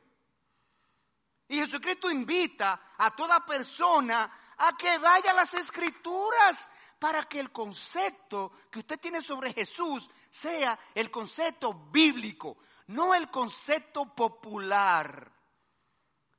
[1.48, 7.51] Y Jesucristo invita a toda persona a que vaya a las escrituras para que el
[7.51, 15.33] concepto que usted tiene sobre Jesús sea el concepto bíblico, no el concepto popular.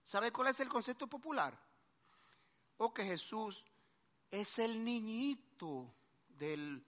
[0.04, 1.60] ¿Sabe cuál es el concepto popular?
[2.78, 3.66] O que Jesús
[4.32, 5.94] es el niñito
[6.28, 6.84] del,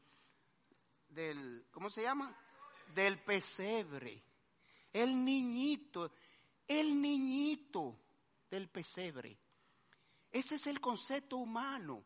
[1.09, 2.35] del, ¿cómo se llama?
[2.93, 4.23] Del pesebre.
[4.93, 6.11] El niñito,
[6.67, 7.97] el niñito
[8.49, 9.37] del pesebre.
[10.31, 12.03] Ese es el concepto humano.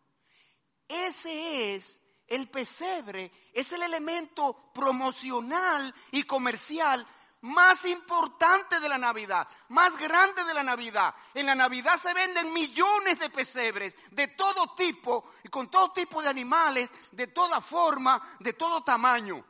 [0.87, 7.05] Ese es el pesebre, es el elemento promocional y comercial
[7.45, 11.13] más importante de la Navidad, más grande de la Navidad.
[11.33, 16.21] En la Navidad se venden millones de pesebres de todo tipo y con todo tipo
[16.21, 19.45] de animales, de toda forma, de todo tamaño.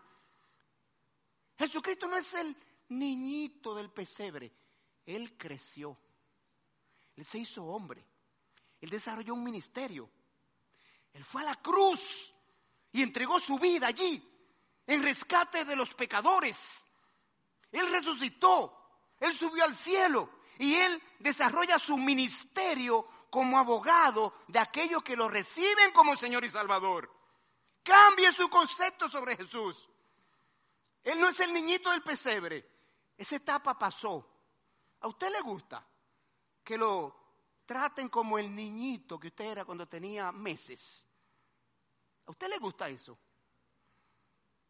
[1.58, 2.56] Jesucristo no es el
[2.90, 4.52] niñito del pesebre,
[5.06, 5.98] Él creció,
[7.16, 8.06] Él se hizo hombre.
[8.82, 10.08] Él desarrolló un ministerio.
[11.14, 12.36] Él fue a la cruz
[12.92, 14.22] y entregó su vida allí
[14.86, 16.85] en rescate de los pecadores.
[17.72, 18.76] Él resucitó,
[19.20, 25.28] él subió al cielo y él desarrolla su ministerio como abogado de aquellos que lo
[25.28, 27.12] reciben como Señor y Salvador.
[27.84, 29.90] Cambie su concepto sobre Jesús.
[31.04, 32.68] Él no es el niñito del pesebre.
[33.18, 34.32] Esa etapa pasó.
[35.02, 35.86] ¿A usted le gusta
[36.64, 37.26] que lo
[37.66, 41.08] traten como el niñito que usted era cuando tenía meses.
[42.26, 43.18] ¿A usted le gusta eso?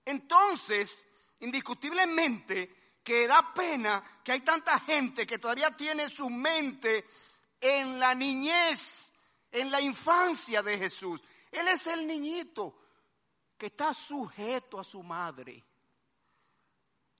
[0.03, 1.07] Entonces,
[1.39, 7.05] indiscutiblemente, que da pena que hay tanta gente que todavía tiene su mente
[7.61, 9.13] en la niñez,
[9.51, 11.21] en la infancia de Jesús.
[11.51, 12.75] Él es el niñito
[13.55, 15.63] que está sujeto a su madre.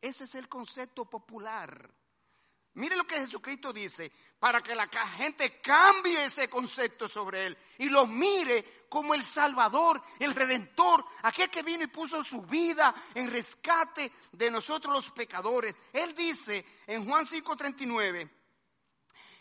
[0.02, 1.88] Ese es el concepto popular.
[2.76, 7.88] Mire lo que Jesucristo dice, para que la gente cambie ese concepto sobre Él y
[7.88, 13.32] lo mire como el Salvador, el Redentor, aquel que vino y puso su vida en
[13.32, 15.74] rescate de nosotros los pecadores.
[15.94, 18.30] Él dice en Juan 5:39,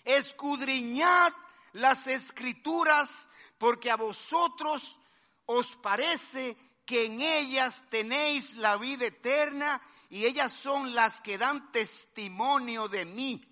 [0.05, 1.33] escudriñad
[1.73, 3.29] las escrituras
[3.59, 5.01] porque a vosotros
[5.47, 6.57] os parece
[6.87, 9.81] que en ellas tenéis la vida eterna
[10.11, 13.43] y ellas son las que dan testimonio de mí.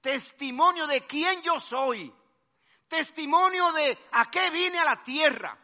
[0.00, 2.12] Testimonio de quién yo soy.
[2.88, 5.58] Testimonio de a qué vine a la tierra.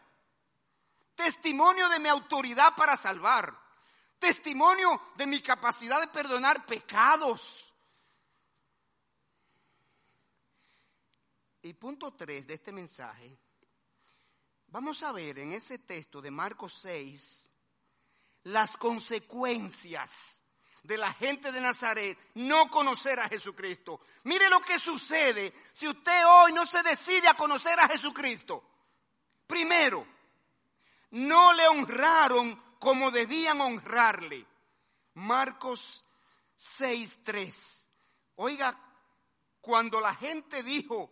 [1.21, 3.55] testimonio de mi autoridad para salvar,
[4.19, 7.75] testimonio de mi capacidad de perdonar pecados.
[11.63, 13.39] Y punto 3 de este mensaje,
[14.69, 17.50] vamos a ver en ese texto de Marcos 6
[18.45, 20.43] las consecuencias
[20.83, 24.01] de la gente de Nazaret no conocer a Jesucristo.
[24.25, 28.65] Mire lo que sucede si usted hoy no se decide a conocer a Jesucristo.
[29.47, 30.07] Primero,
[31.11, 34.47] no le honraron como debían honrarle.
[35.15, 36.05] Marcos
[36.57, 37.89] 6.3.
[38.37, 38.79] Oiga,
[39.61, 41.11] cuando la gente dijo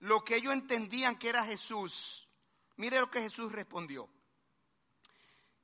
[0.00, 2.28] lo que ellos entendían que era Jesús,
[2.76, 4.10] mire lo que Jesús respondió.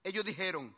[0.03, 0.77] Ellos dijeron,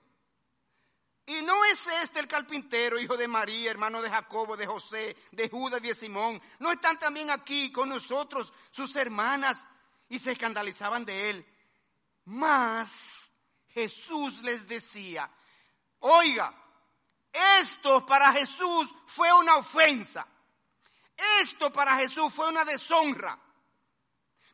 [1.26, 5.48] y no es este el carpintero, hijo de María, hermano de Jacobo, de José, de
[5.48, 6.40] Judas y de Simón.
[6.58, 9.66] ¿No están también aquí con nosotros sus hermanas?
[10.08, 11.46] Y se escandalizaban de él.
[12.26, 13.32] Mas
[13.68, 15.30] Jesús les decía,
[16.00, 16.54] oiga,
[17.58, 20.26] esto para Jesús fue una ofensa.
[21.40, 23.38] Esto para Jesús fue una deshonra.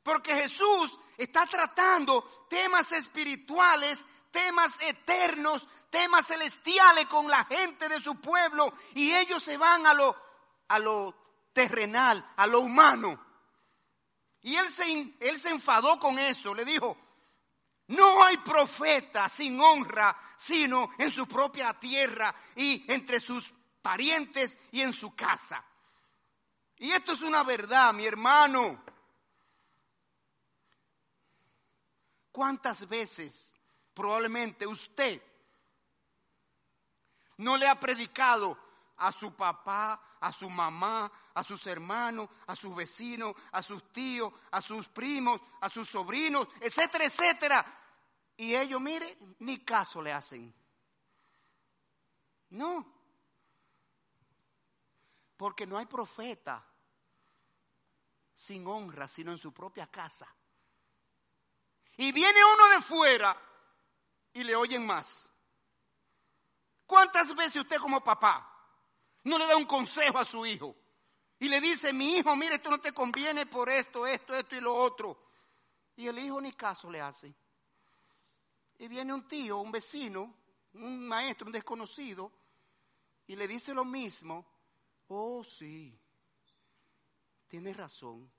[0.05, 8.21] Porque Jesús está tratando temas espirituales, temas eternos, temas celestiales con la gente de su
[8.21, 10.17] pueblo y ellos se van a lo,
[10.69, 11.15] a lo
[11.53, 13.27] terrenal, a lo humano.
[14.43, 16.97] Y él se, él se enfadó con eso, le dijo,
[17.89, 23.53] no hay profeta sin honra, sino en su propia tierra y entre sus
[23.83, 25.65] parientes y en su casa.
[26.77, 28.83] Y esto es una verdad, mi hermano.
[32.33, 33.60] ¿Cuántas veces
[34.01, 35.21] probablemente usted
[37.37, 38.57] no le ha predicado
[38.97, 44.33] a su papá, a su mamá, a sus hermanos, a sus vecinos, a sus tíos,
[44.53, 47.67] a sus primos, a sus sobrinos, etcétera, etcétera.
[48.39, 50.55] Y ellos, mire, ni caso le hacen.
[52.51, 52.87] No.
[55.37, 56.67] Porque no hay profeta
[58.33, 60.27] sin honra, sino en su propia casa.
[61.99, 63.50] Y viene uno de fuera
[64.33, 65.33] y le oyen más.
[66.87, 68.47] ¿Cuántas veces usted como papá
[69.25, 70.75] no le da un consejo a su hijo?
[71.39, 74.61] Y le dice, mi hijo, mire, esto no te conviene por esto, esto, esto y
[74.61, 75.31] lo otro.
[75.97, 77.35] Y el hijo ni caso le hace.
[78.79, 80.35] Y viene un tío, un vecino,
[80.75, 82.33] un maestro, un desconocido,
[83.27, 84.47] y le dice lo mismo.
[85.09, 85.99] Oh, sí,
[87.49, 88.31] tiene razón.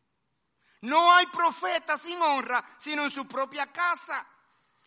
[0.82, 4.28] No hay profeta sin honra, sino en su propia casa.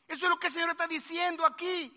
[0.06, 1.92] Eso es lo que el Señor está diciendo aquí.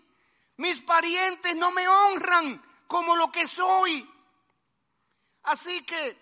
[0.56, 4.08] Mis parientes no me honran como lo que soy.
[5.44, 6.18] Así que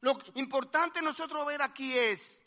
[0.00, 2.44] lo importante nosotros ver aquí es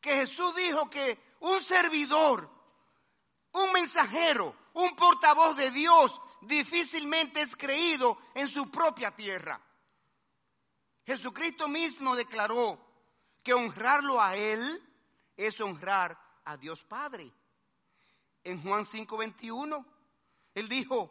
[0.00, 2.50] que Jesús dijo que un servidor,
[3.52, 9.60] un mensajero, un portavoz de Dios difícilmente es creído en su propia tierra.
[11.04, 12.78] Jesucristo mismo declaró
[13.42, 14.82] que honrarlo a Él
[15.36, 17.32] es honrar a Dios Padre.
[18.46, 19.84] En Juan 5:21
[20.54, 21.10] él dijo,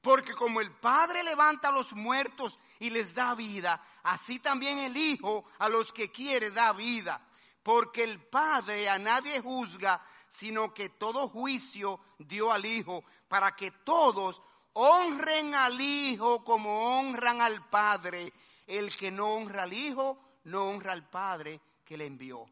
[0.00, 4.96] porque como el Padre levanta a los muertos y les da vida, así también el
[4.96, 7.20] Hijo a los que quiere da vida.
[7.62, 13.72] Porque el Padre a nadie juzga, sino que todo juicio dio al Hijo, para que
[13.72, 14.40] todos
[14.74, 18.32] honren al Hijo como honran al Padre.
[18.64, 22.46] El que no honra al Hijo, no honra al Padre que le envió.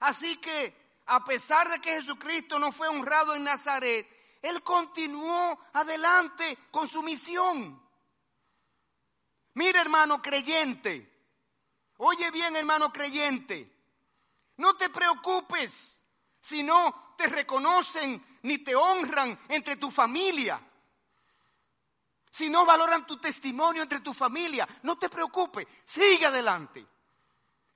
[0.00, 4.06] Así que, a pesar de que Jesucristo no fue honrado en Nazaret,
[4.42, 7.82] él continuó adelante con su misión.
[9.54, 11.10] Mira, hermano creyente.
[11.96, 13.74] Oye bien, hermano creyente.
[14.58, 16.02] No te preocupes
[16.40, 20.60] si no te reconocen ni te honran entre tu familia.
[22.30, 26.86] Si no valoran tu testimonio entre tu familia, no te preocupes, sigue adelante.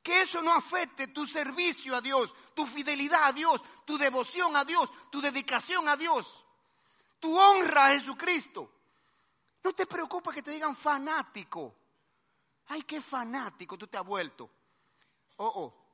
[0.02, 4.64] Que eso no afecte tu servicio a Dios, tu fidelidad a Dios, tu devoción a
[4.64, 6.42] Dios, tu dedicación a Dios
[7.22, 8.68] tu honra a Jesucristo.
[9.62, 11.72] No te preocupes que te digan fanático.
[12.66, 14.50] Ay, qué fanático tú te has vuelto.
[15.36, 15.86] Oh, oh.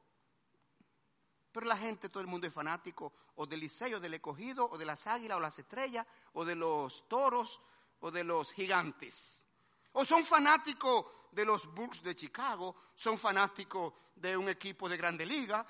[1.53, 4.87] Pero la gente, todo el mundo es fanático, o del liceo, del escogido, o de
[4.87, 7.61] las águilas, o las estrellas, o de los toros,
[8.01, 9.47] o de los gigantes.
[9.93, 15.25] O son fanáticos de los Bulls de Chicago, son fanáticos de un equipo de grande
[15.25, 15.65] liga.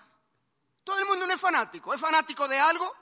[0.85, 1.93] Todo el mundo no es fanático.
[1.93, 2.95] ¿Es fanático de algo?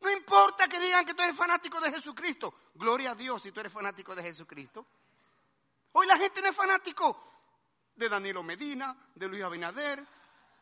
[0.00, 2.54] No importa que digan que tú eres fanático de Jesucristo.
[2.74, 4.86] Gloria a Dios si tú eres fanático de Jesucristo.
[5.92, 7.32] Hoy la gente no es fanático
[7.94, 10.04] de Danilo Medina, de Luis Abinader,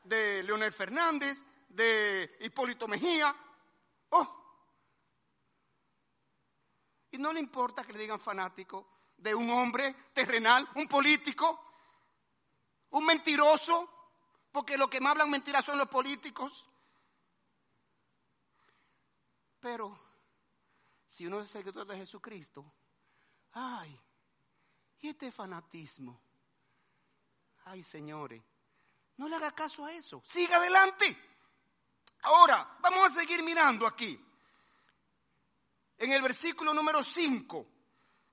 [0.04, 3.34] de Leonel Fernández, de Hipólito Mejía.
[4.10, 4.36] Oh.
[7.12, 11.72] Y no le importa que le digan fanático de un hombre terrenal, un político,
[12.90, 13.88] un mentiroso,
[14.50, 16.66] porque lo que más hablan mentiras son los políticos.
[19.60, 19.98] Pero
[21.06, 22.64] si uno es seguidor de Jesucristo,
[23.52, 23.98] ay,
[25.00, 26.20] ¿y este fanatismo?
[27.66, 28.42] Ay, señores,
[29.18, 30.22] no le haga caso a eso.
[30.26, 31.16] Siga adelante.
[32.22, 34.18] Ahora, vamos a seguir mirando aquí.
[35.98, 37.79] En el versículo número 5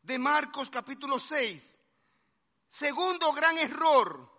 [0.08, 1.78] de Marcos capítulo 6.
[2.66, 4.32] Segundo gran error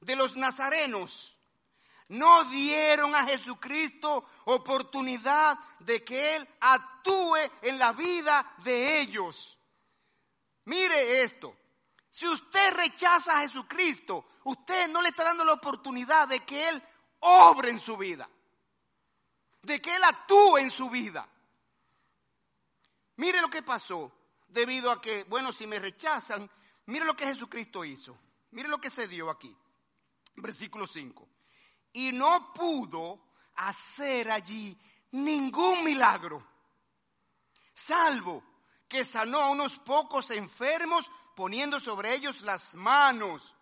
[0.00, 1.38] de los nazarenos.
[2.08, 9.58] No dieron a Jesucristo oportunidad de que Él actúe en la vida de ellos.
[10.64, 11.54] Mire esto.
[12.08, 16.82] Si usted rechaza a Jesucristo, usted no le está dando la oportunidad de que Él
[17.20, 18.28] obre en su vida,
[19.62, 21.28] de que Él actúe en su vida.
[23.16, 24.10] Mire lo que pasó,
[24.50, 26.50] debido a que, bueno, si me rechazan,
[26.86, 28.16] mire lo que Jesucristo hizo,
[28.50, 29.56] mire lo que se dio aquí,
[30.36, 31.28] versículo 5.
[31.92, 33.20] Y no pudo
[33.56, 34.76] hacer allí
[35.12, 36.46] ningún milagro,
[37.74, 38.42] salvo
[38.88, 43.54] que sanó a unos pocos enfermos poniendo sobre ellos las manos.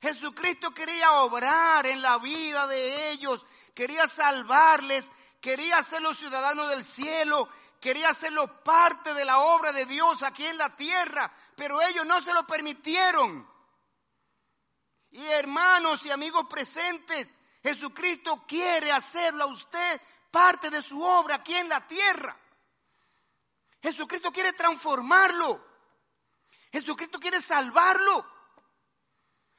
[0.00, 5.10] Jesucristo quería obrar en la vida de ellos, quería salvarles,
[5.40, 7.48] quería hacerlos ciudadanos del cielo,
[7.80, 12.20] quería hacerlos parte de la obra de Dios aquí en la tierra, pero ellos no
[12.20, 13.48] se lo permitieron.
[15.10, 17.26] Y hermanos y amigos presentes,
[17.62, 20.00] Jesucristo quiere hacerlo a usted
[20.30, 22.36] parte de su obra aquí en la tierra.
[23.82, 25.66] Jesucristo quiere transformarlo.
[26.70, 28.24] Jesucristo quiere salvarlo.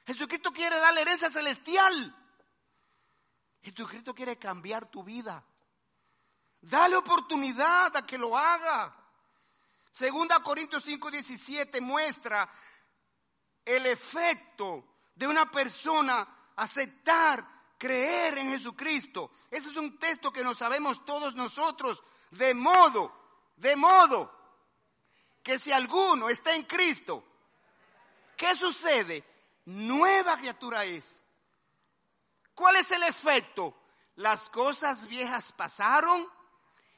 [0.05, 2.15] Jesucristo quiere darle herencia celestial.
[3.61, 5.43] Jesucristo quiere cambiar tu vida.
[6.61, 8.95] Dale oportunidad a que lo haga.
[9.89, 12.49] Segunda Corintios 5:17 muestra
[13.65, 14.85] el efecto
[15.15, 17.45] de una persona aceptar,
[17.77, 19.31] creer en Jesucristo.
[19.49, 22.03] Ese es un texto que nos sabemos todos nosotros.
[22.29, 23.11] De modo,
[23.57, 24.31] de modo
[25.43, 27.25] que si alguno está en Cristo,
[28.37, 29.25] ¿qué sucede?
[29.65, 31.21] Nueva criatura es.
[32.53, 33.75] ¿Cuál es el efecto?
[34.15, 36.29] Las cosas viejas pasaron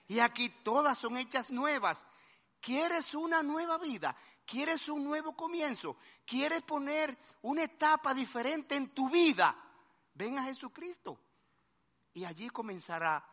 [0.07, 2.05] y aquí todas son hechas nuevas.
[2.59, 4.15] ¿Quieres una nueva vida?
[4.45, 5.97] ¿Quieres un nuevo comienzo?
[6.25, 9.55] ¿Quieres poner una etapa diferente en tu vida?
[10.13, 11.19] Ven a Jesucristo
[12.13, 13.25] y allí comenzará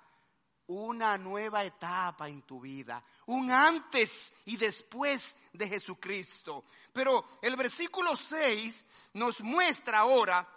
[0.67, 6.65] una nueva etapa en tu vida, un antes y después de Jesucristo.
[6.93, 10.49] Pero el versículo 6 nos muestra ahora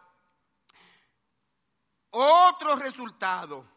[2.11, 3.67] otro resultado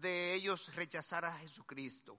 [0.00, 2.18] de ellos rechazar a Jesucristo.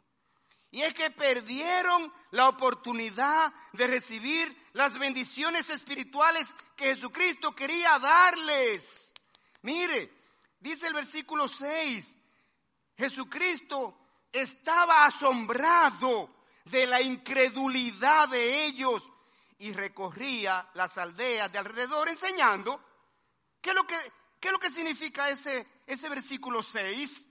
[0.69, 9.13] Y es que perdieron la oportunidad de recibir las bendiciones espirituales que Jesucristo quería darles.
[9.61, 10.17] Mire,
[10.59, 12.15] Dice el versículo 6,
[12.97, 13.97] Jesucristo
[14.31, 16.29] estaba asombrado
[16.65, 19.07] de la incredulidad de ellos
[19.59, 22.83] y recorría las aldeas de alrededor enseñando.
[23.61, 23.95] ¿Qué es lo que,
[24.39, 27.29] qué es lo que significa ese, ese versículo 6?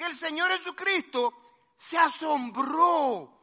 [0.00, 1.34] Que el Señor Jesucristo
[1.76, 3.38] se asombró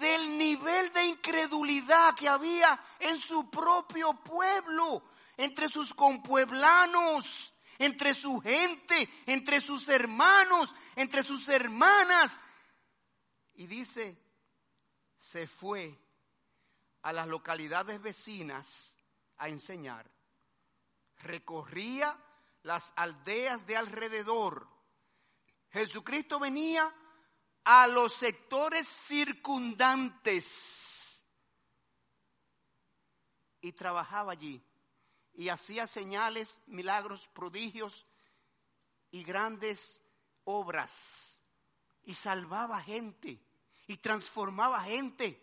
[0.00, 5.04] del nivel de incredulidad que había en su propio pueblo,
[5.36, 12.40] entre sus compueblanos entre su gente, entre sus hermanos, entre sus hermanas.
[13.54, 14.20] Y dice,
[15.16, 15.96] se fue
[17.02, 18.96] a las localidades vecinas
[19.36, 20.10] a enseñar.
[21.18, 22.18] Recorría
[22.62, 24.71] las aldeas de alrededor.
[25.72, 26.92] Jesucristo venía
[27.64, 31.24] a los sectores circundantes
[33.60, 34.62] y trabajaba allí
[35.34, 38.06] y hacía señales, milagros, prodigios
[39.10, 40.02] y grandes
[40.44, 41.40] obras.
[42.04, 43.40] Y salvaba gente
[43.86, 45.40] y transformaba gente.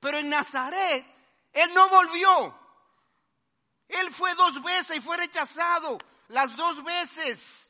[0.00, 1.06] Pero en Nazaret,
[1.52, 2.58] Él no volvió.
[3.88, 7.69] Él fue dos veces y fue rechazado las dos veces.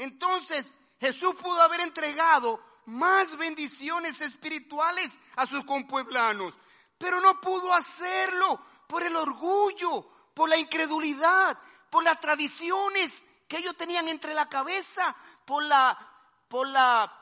[0.00, 6.58] Entonces Jesús pudo haber entregado más bendiciones espirituales a sus compueblanos,
[6.96, 11.58] pero no pudo hacerlo por el orgullo, por la incredulidad,
[11.90, 15.98] por las tradiciones que ellos tenían entre la cabeza, por la,
[16.48, 17.14] por la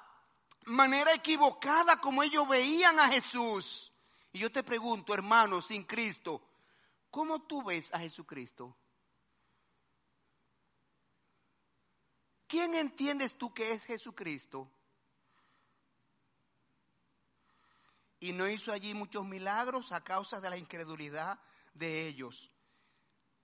[0.67, 3.93] manera equivocada como ellos veían a Jesús.
[4.33, 6.41] Y yo te pregunto, hermano, sin Cristo,
[7.11, 8.77] ¿cómo tú ves a Jesucristo?
[12.49, 14.69] ¿Quién entiendes tú que es Jesucristo?
[18.21, 21.39] Y no hizo allí muchos milagros a causa de la incredulidad
[21.75, 22.51] de ellos.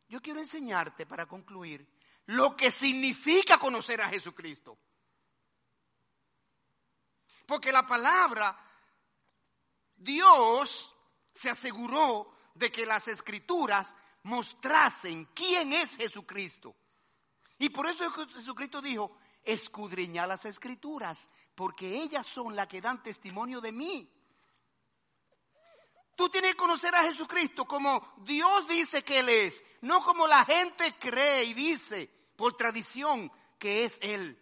[0.08, 1.86] Yo quiero enseñarte para concluir
[2.26, 4.78] lo que significa conocer a Jesucristo.
[7.46, 8.58] Porque la palabra,
[9.94, 10.94] Dios
[11.32, 16.74] se aseguró de que las escrituras mostrasen quién es Jesucristo.
[17.58, 23.60] Y por eso Jesucristo dijo, escudriña las escrituras, porque ellas son las que dan testimonio
[23.60, 24.10] de mí.
[26.16, 30.44] Tú tienes que conocer a Jesucristo como Dios dice que Él es, no como la
[30.44, 34.40] gente cree y dice por tradición que es Él.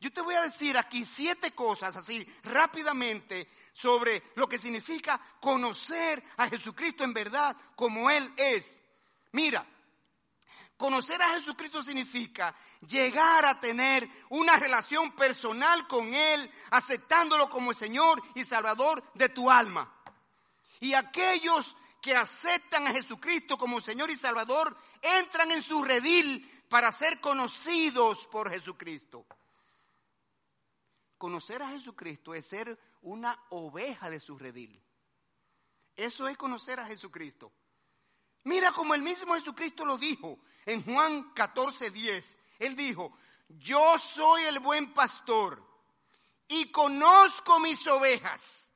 [0.00, 6.22] Yo te voy a decir aquí siete cosas así rápidamente sobre lo que significa conocer
[6.38, 8.82] a Jesucristo en verdad como Él es.
[9.30, 9.64] Mira,
[10.82, 12.52] conocer a Jesucristo significa
[12.88, 19.28] llegar a tener una relación personal con Él, aceptándolo como el Señor y Salvador de
[19.28, 19.94] tu alma.
[20.80, 26.90] Y aquellos que aceptan a Jesucristo como Señor y Salvador entran en su redil para
[26.90, 29.24] ser conocidos por Jesucristo.
[31.16, 34.82] Conocer a Jesucristo es ser una oveja de su redil.
[35.94, 37.52] Eso es conocer a Jesucristo.
[38.44, 42.40] Mira como el mismo Jesucristo lo dijo en Juan 14, 10.
[42.58, 43.16] Él dijo,
[43.48, 45.62] yo soy el buen pastor
[46.48, 48.70] y conozco mis ovejas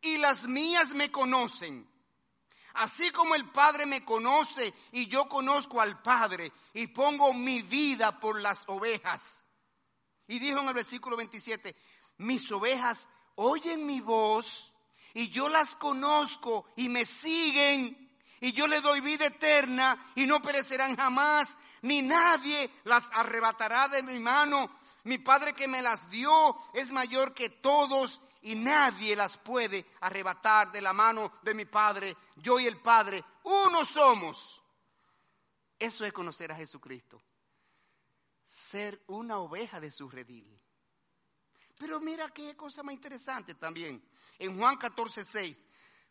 [0.00, 1.88] y las mías me conocen.
[2.74, 8.20] Así como el Padre me conoce y yo conozco al Padre y pongo mi vida
[8.20, 9.44] por las ovejas.
[10.28, 11.74] Y dijo en el versículo 27,
[12.18, 14.74] mis ovejas oyen mi voz
[15.14, 18.05] y yo las conozco y me siguen
[18.40, 24.02] y yo le doy vida eterna y no perecerán jamás, ni nadie las arrebatará de
[24.02, 24.78] mi mano.
[25.04, 30.72] Mi Padre que me las dio es mayor que todos y nadie las puede arrebatar
[30.72, 32.16] de la mano de mi Padre.
[32.36, 34.62] Yo y el Padre, uno somos.
[35.78, 37.22] Eso es conocer a Jesucristo
[38.56, 40.58] ser una oveja de su redil.
[41.78, 44.02] Pero mira qué cosa más interesante también.
[44.38, 45.64] En Juan 14, 6.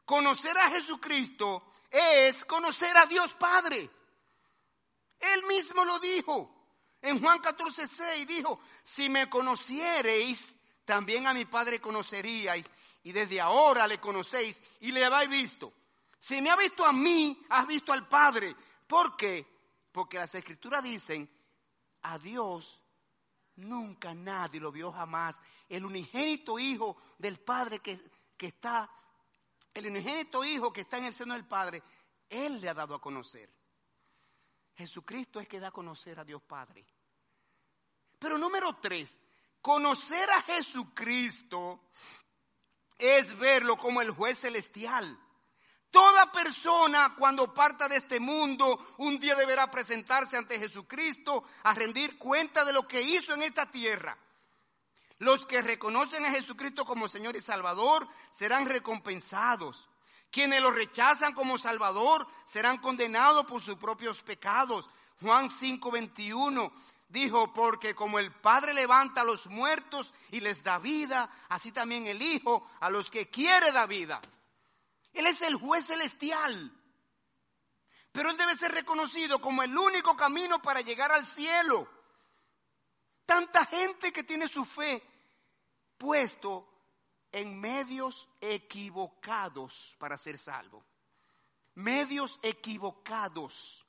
[0.05, 3.89] Conocer a Jesucristo es conocer a Dios Padre.
[5.19, 6.51] Él mismo lo dijo.
[7.01, 12.69] En Juan 14, 6 dijo, si me conociereis, también a mi Padre conoceríais.
[13.03, 15.73] Y desde ahora le conocéis y le habéis visto.
[16.17, 18.55] Si me ha visto a mí, has visto al Padre.
[18.87, 19.45] ¿Por qué?
[19.91, 21.29] Porque las escrituras dicen
[22.01, 22.81] a Dios
[23.57, 25.39] nunca nadie lo vio jamás.
[25.69, 27.99] El unigénito Hijo del Padre que,
[28.37, 28.89] que está,
[29.75, 31.83] el unigénito Hijo que está en el seno del Padre,
[32.29, 33.49] Él le ha dado a conocer.
[34.75, 36.85] Jesucristo es que da a conocer a Dios Padre.
[38.17, 39.19] Pero número tres,
[39.61, 41.89] conocer a Jesucristo
[42.97, 45.19] es verlo como el juez celestial.
[45.91, 52.17] Toda persona cuando parta de este mundo un día deberá presentarse ante Jesucristo a rendir
[52.17, 54.17] cuenta de lo que hizo en esta tierra.
[55.25, 59.89] Los que reconocen a Jesucristo como Señor y Salvador serán recompensados.
[60.29, 64.87] Quienes lo rechazan como Salvador serán condenados por sus propios pecados.
[65.19, 66.71] Juan 5:21
[67.09, 72.05] dijo, porque como el Padre levanta a los muertos y les da vida, así también
[72.05, 74.21] el Hijo a los que quiere da vida.
[75.11, 76.71] Él es el juez celestial.
[78.11, 81.89] Pero Él debe ser reconocido como el único camino para llegar al cielo.
[83.25, 85.01] Tanta gente que tiene su fe
[85.97, 86.67] puesto
[87.31, 90.85] en medios equivocados para ser salvo.
[91.75, 93.85] Medios equivocados.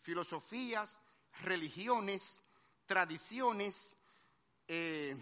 [0.00, 1.00] Filosofías,
[1.42, 2.42] religiones,
[2.86, 3.96] tradiciones,
[4.66, 5.16] eh,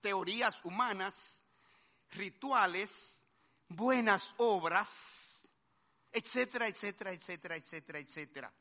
[0.00, 1.44] teorías humanas,
[2.10, 3.24] rituales,
[3.68, 5.46] buenas obras,
[6.12, 8.52] etcétera, etcétera, etcétera, etcétera, etcétera.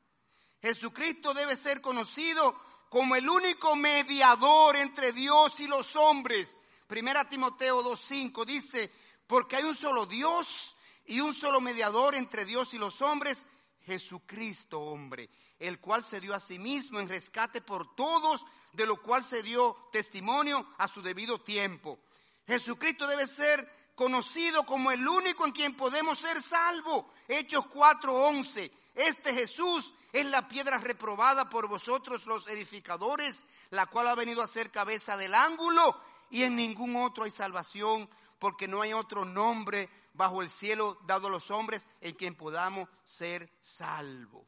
[0.61, 2.55] Jesucristo debe ser conocido
[2.89, 6.57] como el único mediador entre Dios y los hombres.
[6.87, 8.91] Primera Timoteo 2.5 dice,
[9.27, 10.75] porque hay un solo Dios
[11.05, 13.45] y un solo mediador entre Dios y los hombres,
[13.85, 15.29] Jesucristo hombre,
[15.59, 19.43] el cual se dio a sí mismo en rescate por todos, de lo cual se
[19.43, 21.99] dio testimonio a su debido tiempo.
[22.47, 27.05] Jesucristo debe ser conocido como el único en quien podemos ser salvos.
[27.27, 28.71] Hechos 4:11.
[28.95, 34.47] Este Jesús es la piedra reprobada por vosotros los edificadores, la cual ha venido a
[34.47, 35.95] ser cabeza del ángulo,
[36.29, 41.27] y en ningún otro hay salvación, porque no hay otro nombre bajo el cielo dado
[41.27, 44.45] a los hombres en quien podamos ser salvos.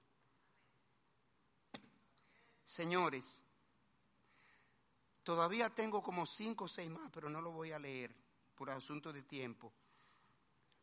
[2.63, 3.43] Señores,
[5.23, 8.15] todavía tengo como cinco o seis más, pero no lo voy a leer
[8.55, 9.73] por asunto de tiempo,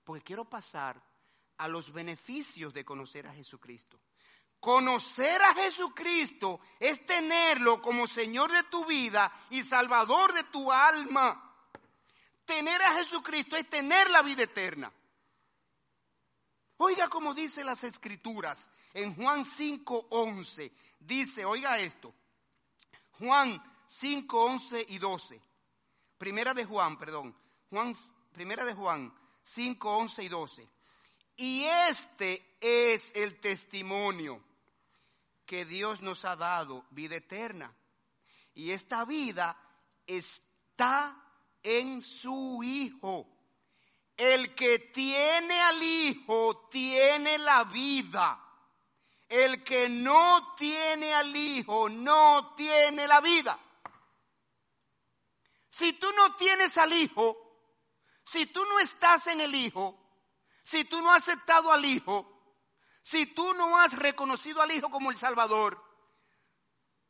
[0.04, 1.02] porque quiero pasar
[1.56, 3.98] a los beneficios de conocer a Jesucristo.
[4.60, 11.44] Conocer a Jesucristo es tenerlo como Señor de tu vida y Salvador de tu alma.
[12.44, 14.92] Tener a Jesucristo es tener la vida eterna.
[16.78, 20.72] Oiga como dice las escrituras en Juan 5:11.
[21.00, 22.14] Dice, oiga esto.
[23.18, 25.40] Juan 5, 11 y 12.
[26.18, 27.36] Primera de Juan, perdón.
[27.70, 27.92] Juan,
[28.32, 30.68] primera de Juan 5, 11 y 12.
[31.40, 34.42] Y este es el testimonio
[35.46, 37.72] que Dios nos ha dado, vida eterna.
[38.54, 39.56] Y esta vida
[40.04, 41.16] está
[41.62, 43.28] en su Hijo.
[44.16, 48.44] El que tiene al Hijo tiene la vida.
[49.28, 53.56] El que no tiene al Hijo no tiene la vida.
[55.68, 57.38] Si tú no tienes al Hijo,
[58.24, 60.07] si tú no estás en el Hijo,
[60.68, 62.60] si tú no has aceptado al Hijo,
[63.00, 65.82] si tú no has reconocido al Hijo como el Salvador,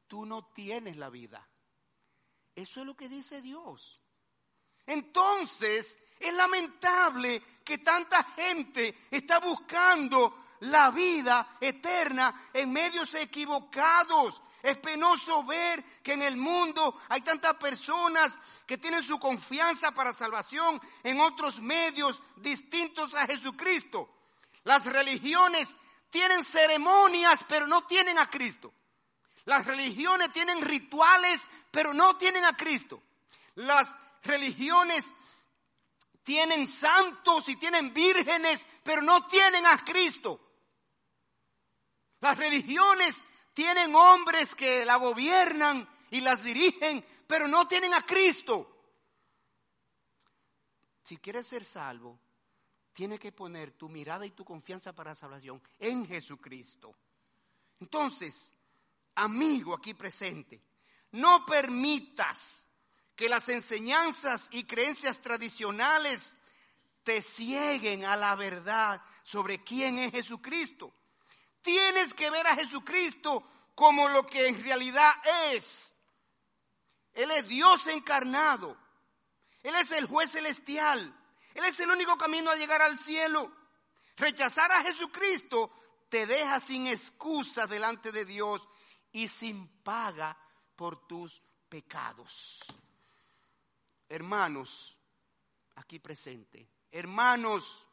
[0.07, 1.45] tú no tienes la vida.
[2.55, 4.01] Eso es lo que dice Dios.
[4.87, 14.41] Entonces, es lamentable que tanta gente está buscando la vida eterna en medios equivocados.
[14.63, 20.13] Es penoso ver que en el mundo hay tantas personas que tienen su confianza para
[20.13, 24.11] salvación en otros medios distintos a Jesucristo.
[24.65, 25.75] Las religiones
[26.11, 28.73] tienen ceremonias, pero no tienen a Cristo.
[29.45, 31.41] Las religiones tienen rituales,
[31.71, 33.03] pero no tienen a Cristo.
[33.55, 35.15] Las religiones
[36.23, 40.41] tienen santos y tienen vírgenes, pero no tienen a Cristo.
[42.21, 43.23] Las religiones
[43.59, 48.95] tienen hombres que la gobiernan y las dirigen, pero no tienen a Cristo.
[51.03, 52.21] Si quieres ser salvo,
[52.93, 56.95] tienes que poner tu mirada y tu confianza para la salvación en Jesucristo.
[57.81, 58.55] Entonces,
[59.17, 60.63] amigo aquí presente,
[61.11, 62.65] no permitas
[63.17, 66.37] que las enseñanzas y creencias tradicionales
[67.03, 70.95] te cieguen a la verdad sobre quién es Jesucristo.
[71.69, 75.13] Tienes que ver a Jesucristo como lo que en realidad
[75.53, 75.95] es.
[77.13, 78.75] Él es Dios encarnado.
[79.63, 81.15] Él es el juez celestial.
[81.53, 83.53] Él es el único camino a llegar al cielo.
[84.17, 85.71] Rechazar a Jesucristo
[86.09, 88.67] te deja sin excusa delante de Dios
[89.13, 90.39] y sin paga
[90.75, 92.65] por tus pecados.
[94.09, 94.97] Hermanos,
[95.75, 97.87] aquí presente, hermanos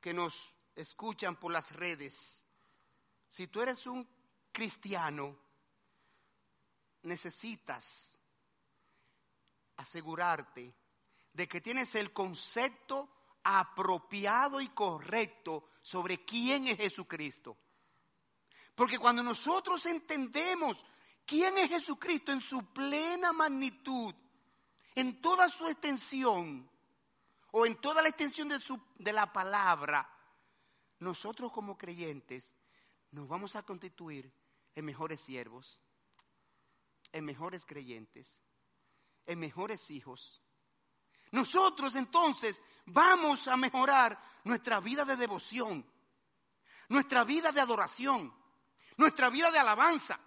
[0.00, 2.42] que nos escuchan por las redes,
[3.26, 4.08] si tú eres un
[4.52, 5.36] cristiano,
[7.02, 8.18] necesitas
[9.76, 10.74] asegurarte
[11.32, 13.10] de que tienes el concepto
[13.44, 17.56] apropiado y correcto sobre quién es Jesucristo.
[18.74, 20.84] Porque cuando nosotros entendemos
[21.24, 24.14] quién es Jesucristo en su plena magnitud,
[24.94, 26.68] en toda su extensión,
[27.52, 30.10] o en toda la extensión de, su, de la palabra,
[30.98, 32.55] nosotros como creyentes
[33.16, 34.30] nos vamos a constituir
[34.74, 35.80] en mejores siervos,
[37.12, 38.42] en mejores creyentes,
[39.24, 40.42] en mejores hijos.
[41.30, 45.90] Nosotros entonces vamos a mejorar nuestra vida de devoción,
[46.90, 48.34] nuestra vida de adoración,
[48.98, 50.20] nuestra vida de alabanza,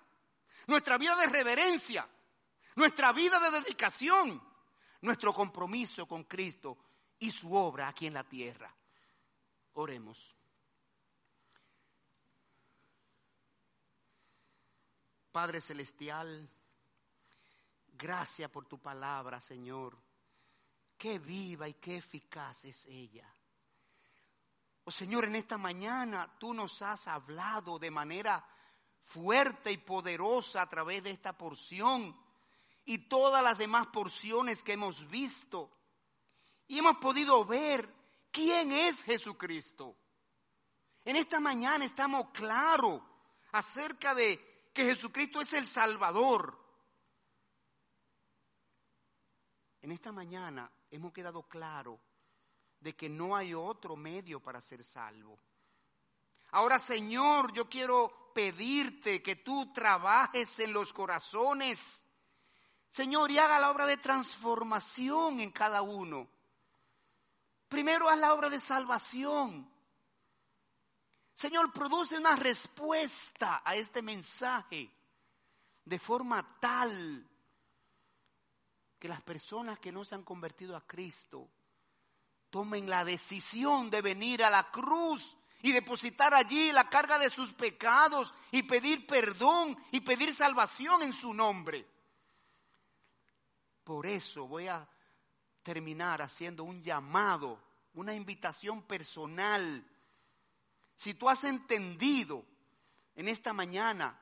[0.65, 2.09] nuestra vida de reverencia,
[2.75, 4.41] nuestra vida de dedicación,
[5.01, 6.75] nuestro compromiso con Cristo
[7.19, 8.75] y su obra aquí en la tierra.
[9.73, 10.38] Oremos.
[15.31, 16.49] Padre Celestial,
[17.93, 19.97] gracias por tu palabra, Señor.
[20.97, 23.31] Qué viva y qué eficaz es ella.
[24.85, 28.43] Oh Señor, en esta mañana tú nos has hablado de manera
[29.03, 32.19] fuerte y poderosa a través de esta porción
[32.85, 35.69] y todas las demás porciones que hemos visto.
[36.67, 37.87] Y hemos podido ver
[38.31, 39.95] quién es Jesucristo.
[41.05, 43.01] En esta mañana estamos claros
[43.51, 46.57] acerca de que Jesucristo es el Salvador.
[49.81, 51.99] En esta mañana hemos quedado claro
[52.79, 55.39] de que no hay otro medio para ser salvo.
[56.51, 62.03] Ahora, Señor, yo quiero pedirte que tú trabajes en los corazones,
[62.89, 66.29] Señor, y haga la obra de transformación en cada uno.
[67.67, 69.71] Primero haz la obra de salvación.
[71.39, 74.91] Señor, produce una respuesta a este mensaje.
[75.85, 77.27] de forma tal
[78.99, 81.49] que las personas que no se han convertido a Cristo
[82.49, 87.53] tomen la decisión de venir a la cruz y depositar allí la carga de sus
[87.53, 91.87] pecados y pedir perdón y pedir salvación en su nombre.
[93.83, 94.87] Por eso voy a
[95.63, 97.63] terminar haciendo un llamado,
[97.93, 99.83] una invitación personal.
[100.99, 102.45] Si tú has entendido
[103.15, 104.19] en esta mañana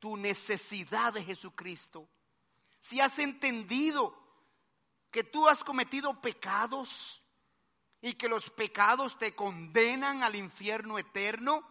[0.00, 2.08] tu necesidad de Jesucristo,
[2.80, 4.12] si has entendido
[5.12, 7.22] que tú has cometido pecados
[8.00, 11.64] y que los pecados te condenan al infierno eterno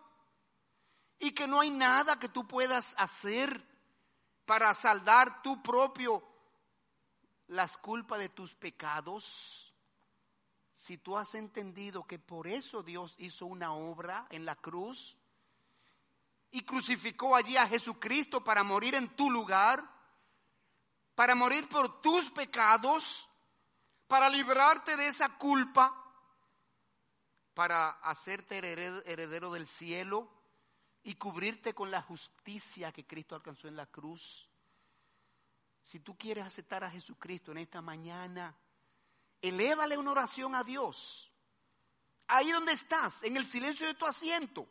[1.19, 3.61] y que no hay nada que tú puedas hacer
[4.45, 6.25] para saldar tu propio
[7.47, 9.70] las culpas de tus pecados,
[10.81, 15.15] si tú has entendido que por eso Dios hizo una obra en la cruz
[16.49, 19.87] y crucificó allí a Jesucristo para morir en tu lugar,
[21.13, 23.29] para morir por tus pecados,
[24.07, 25.95] para librarte de esa culpa,
[27.53, 30.31] para hacerte heredero del cielo
[31.03, 34.49] y cubrirte con la justicia que Cristo alcanzó en la cruz.
[35.79, 38.57] Si tú quieres aceptar a Jesucristo en esta mañana,
[39.41, 41.31] elévale una oración a Dios.
[42.27, 44.67] Ahí donde estás, en el silencio de tu asiento.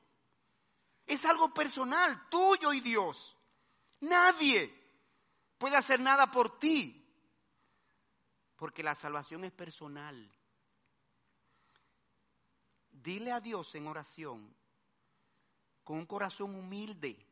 [1.06, 3.36] Es algo personal, tuyo y Dios.
[4.00, 4.72] Nadie
[5.58, 6.96] puede hacer nada por ti,
[8.56, 10.30] porque la salvación es personal.
[12.90, 14.54] Dile a Dios en oración,
[15.84, 17.26] con un corazón humilde,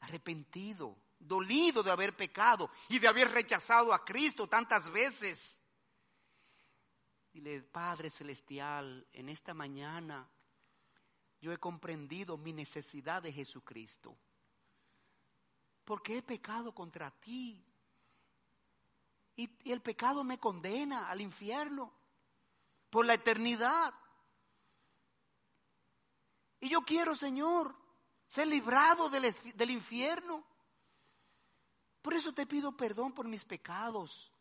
[0.00, 5.60] arrepentido, dolido de haber pecado y de haber rechazado a Cristo tantas veces.
[7.34, 10.30] Dile, Padre Celestial, en esta mañana
[11.40, 14.16] yo he comprendido mi necesidad de Jesucristo.
[15.84, 17.60] Porque he pecado contra ti.
[19.34, 21.92] Y, el pecado me condena al infierno
[22.88, 23.92] por la eternidad.
[26.60, 27.74] Y yo quiero, Señor,
[28.28, 30.44] ser librado del, del infierno.
[32.00, 34.33] Por eso te pido perdón por mis pecados.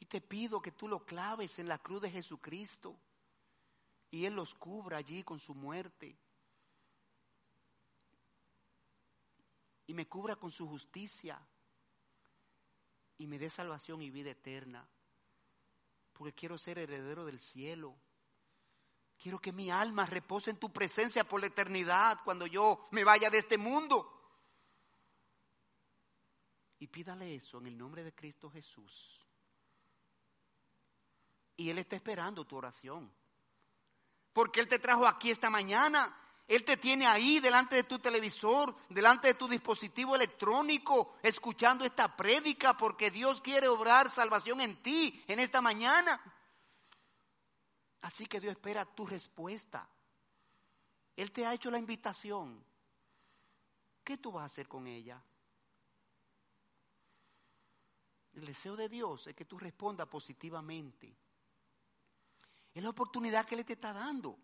[0.00, 2.98] Y te pido que tú lo claves en la cruz de Jesucristo.
[4.10, 6.18] Y Él los cubra allí con su muerte.
[9.86, 11.40] Y me cubra con su justicia.
[13.18, 14.88] Y me dé salvación y vida eterna.
[16.14, 17.94] Porque quiero ser heredero del cielo.
[19.18, 23.28] Quiero que mi alma repose en tu presencia por la eternidad cuando yo me vaya
[23.28, 24.16] de este mundo.
[26.78, 29.26] Y pídale eso en el nombre de Cristo Jesús.
[31.60, 33.12] Y Él está esperando tu oración.
[34.32, 36.16] Porque Él te trajo aquí esta mañana.
[36.48, 42.16] Él te tiene ahí delante de tu televisor, delante de tu dispositivo electrónico, escuchando esta
[42.16, 46.18] prédica, porque Dios quiere obrar salvación en ti en esta mañana.
[48.00, 49.86] Así que Dios espera tu respuesta.
[51.14, 52.64] Él te ha hecho la invitación.
[54.02, 55.22] ¿Qué tú vas a hacer con ella?
[58.32, 61.14] El deseo de Dios es que tú respondas positivamente.
[62.72, 64.38] Es la oportunidad que Él te está dando.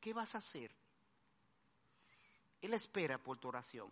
[0.00, 0.74] ¿Qué vas a hacer?
[2.60, 3.90] Él espera por tu oración.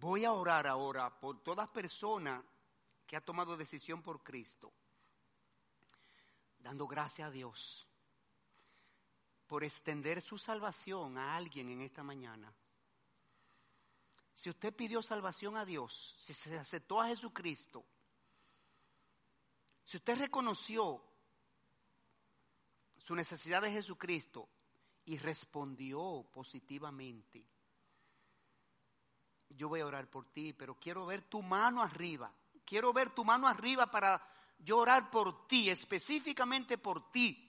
[0.00, 2.42] Voy a orar ahora por toda persona
[3.06, 4.72] que ha tomado decisión por Cristo,
[6.58, 7.86] dando gracias a Dios
[9.46, 12.50] por extender su salvación a alguien en esta mañana.
[14.32, 17.84] Si usted pidió salvación a Dios, si se aceptó a Jesucristo,
[19.84, 21.04] si usted reconoció
[22.96, 24.48] su necesidad de Jesucristo
[25.04, 27.49] y respondió positivamente,
[29.50, 32.32] yo voy a orar por ti, pero quiero ver tu mano arriba.
[32.64, 34.22] Quiero ver tu mano arriba para
[34.58, 37.46] yo orar por ti, específicamente por ti.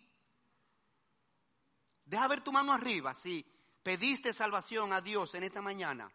[2.06, 3.46] Deja ver tu mano arriba si
[3.84, 6.12] pediste salvación a Dios en esta mañana.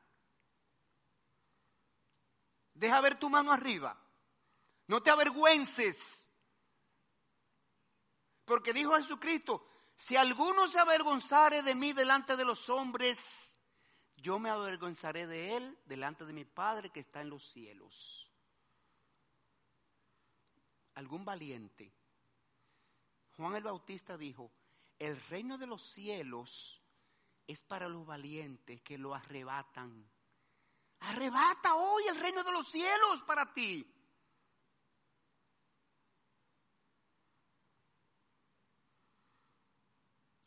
[2.75, 3.99] Deja ver tu mano arriba.
[4.89, 6.29] No te avergüences.
[8.45, 13.46] Porque dijo Jesucristo, si alguno se avergonzare de mí delante de los hombres,
[14.27, 18.29] yo me avergonzaré de él delante de mi Padre que está en los cielos.
[20.95, 21.93] Algún valiente
[23.37, 24.51] Juan el Bautista dijo,
[24.99, 26.83] el reino de los cielos
[27.47, 30.11] es para los valientes que lo arrebatan.
[31.01, 33.87] Arrebata hoy el reino de los cielos para ti.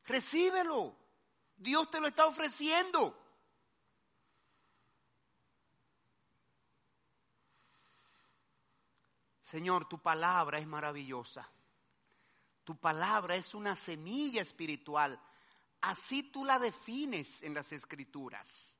[0.03, 0.97] Recíbelo.
[1.55, 3.28] Dios te lo está ofreciendo.
[9.49, 11.49] Señor, tu palabra es maravillosa.
[12.63, 15.19] Tu palabra es una semilla espiritual.
[15.81, 18.77] Así tú la defines en las escrituras.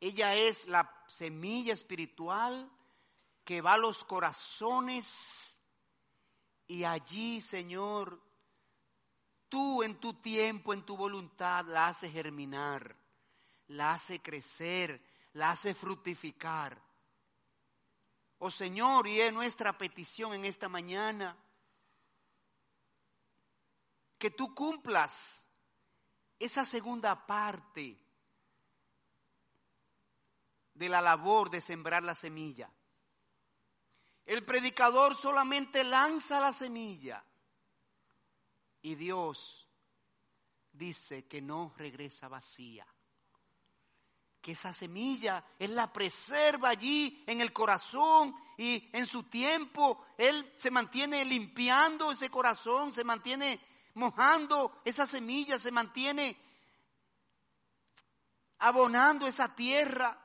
[0.00, 2.72] Ella es la semilla espiritual
[3.44, 5.60] que va a los corazones
[6.66, 8.18] y allí, Señor,
[9.50, 12.96] tú en tu tiempo, en tu voluntad, la haces germinar,
[13.68, 15.04] la hace crecer,
[15.34, 16.89] la hace fructificar.
[18.42, 21.36] Oh Señor, y es nuestra petición en esta mañana,
[24.18, 25.46] que tú cumplas
[26.38, 28.02] esa segunda parte
[30.72, 32.72] de la labor de sembrar la semilla.
[34.24, 37.22] El predicador solamente lanza la semilla
[38.80, 39.68] y Dios
[40.72, 42.86] dice que no regresa vacía.
[44.40, 50.52] Que esa semilla Él la preserva allí en el corazón y en su tiempo Él
[50.56, 53.60] se mantiene limpiando ese corazón, se mantiene
[53.94, 56.36] mojando esa semilla, se mantiene
[58.58, 60.18] abonando esa tierra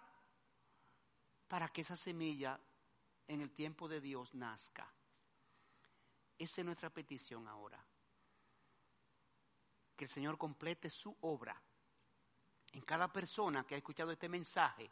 [1.48, 2.60] para que esa semilla
[3.28, 4.92] en el tiempo de Dios nazca.
[6.38, 7.84] Esa es nuestra petición ahora.
[9.96, 11.62] Que el Señor complete su obra
[12.76, 14.92] en cada persona que ha escuchado este mensaje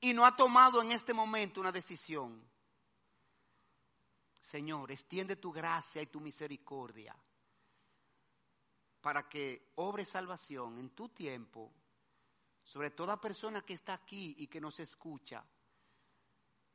[0.00, 2.44] y no ha tomado en este momento una decisión.
[4.40, 7.14] Señor, extiende tu gracia y tu misericordia
[9.00, 11.72] para que obre salvación en tu tiempo
[12.64, 15.44] sobre toda persona que está aquí y que nos escucha,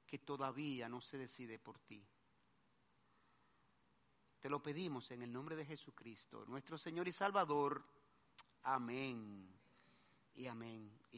[0.08, 2.02] que todavía no se decide por ti.
[4.40, 7.84] Te lo pedimos en el nombre de Jesucristo, nuestro Señor y Salvador.
[8.64, 9.55] Amén
[10.36, 11.06] y amén.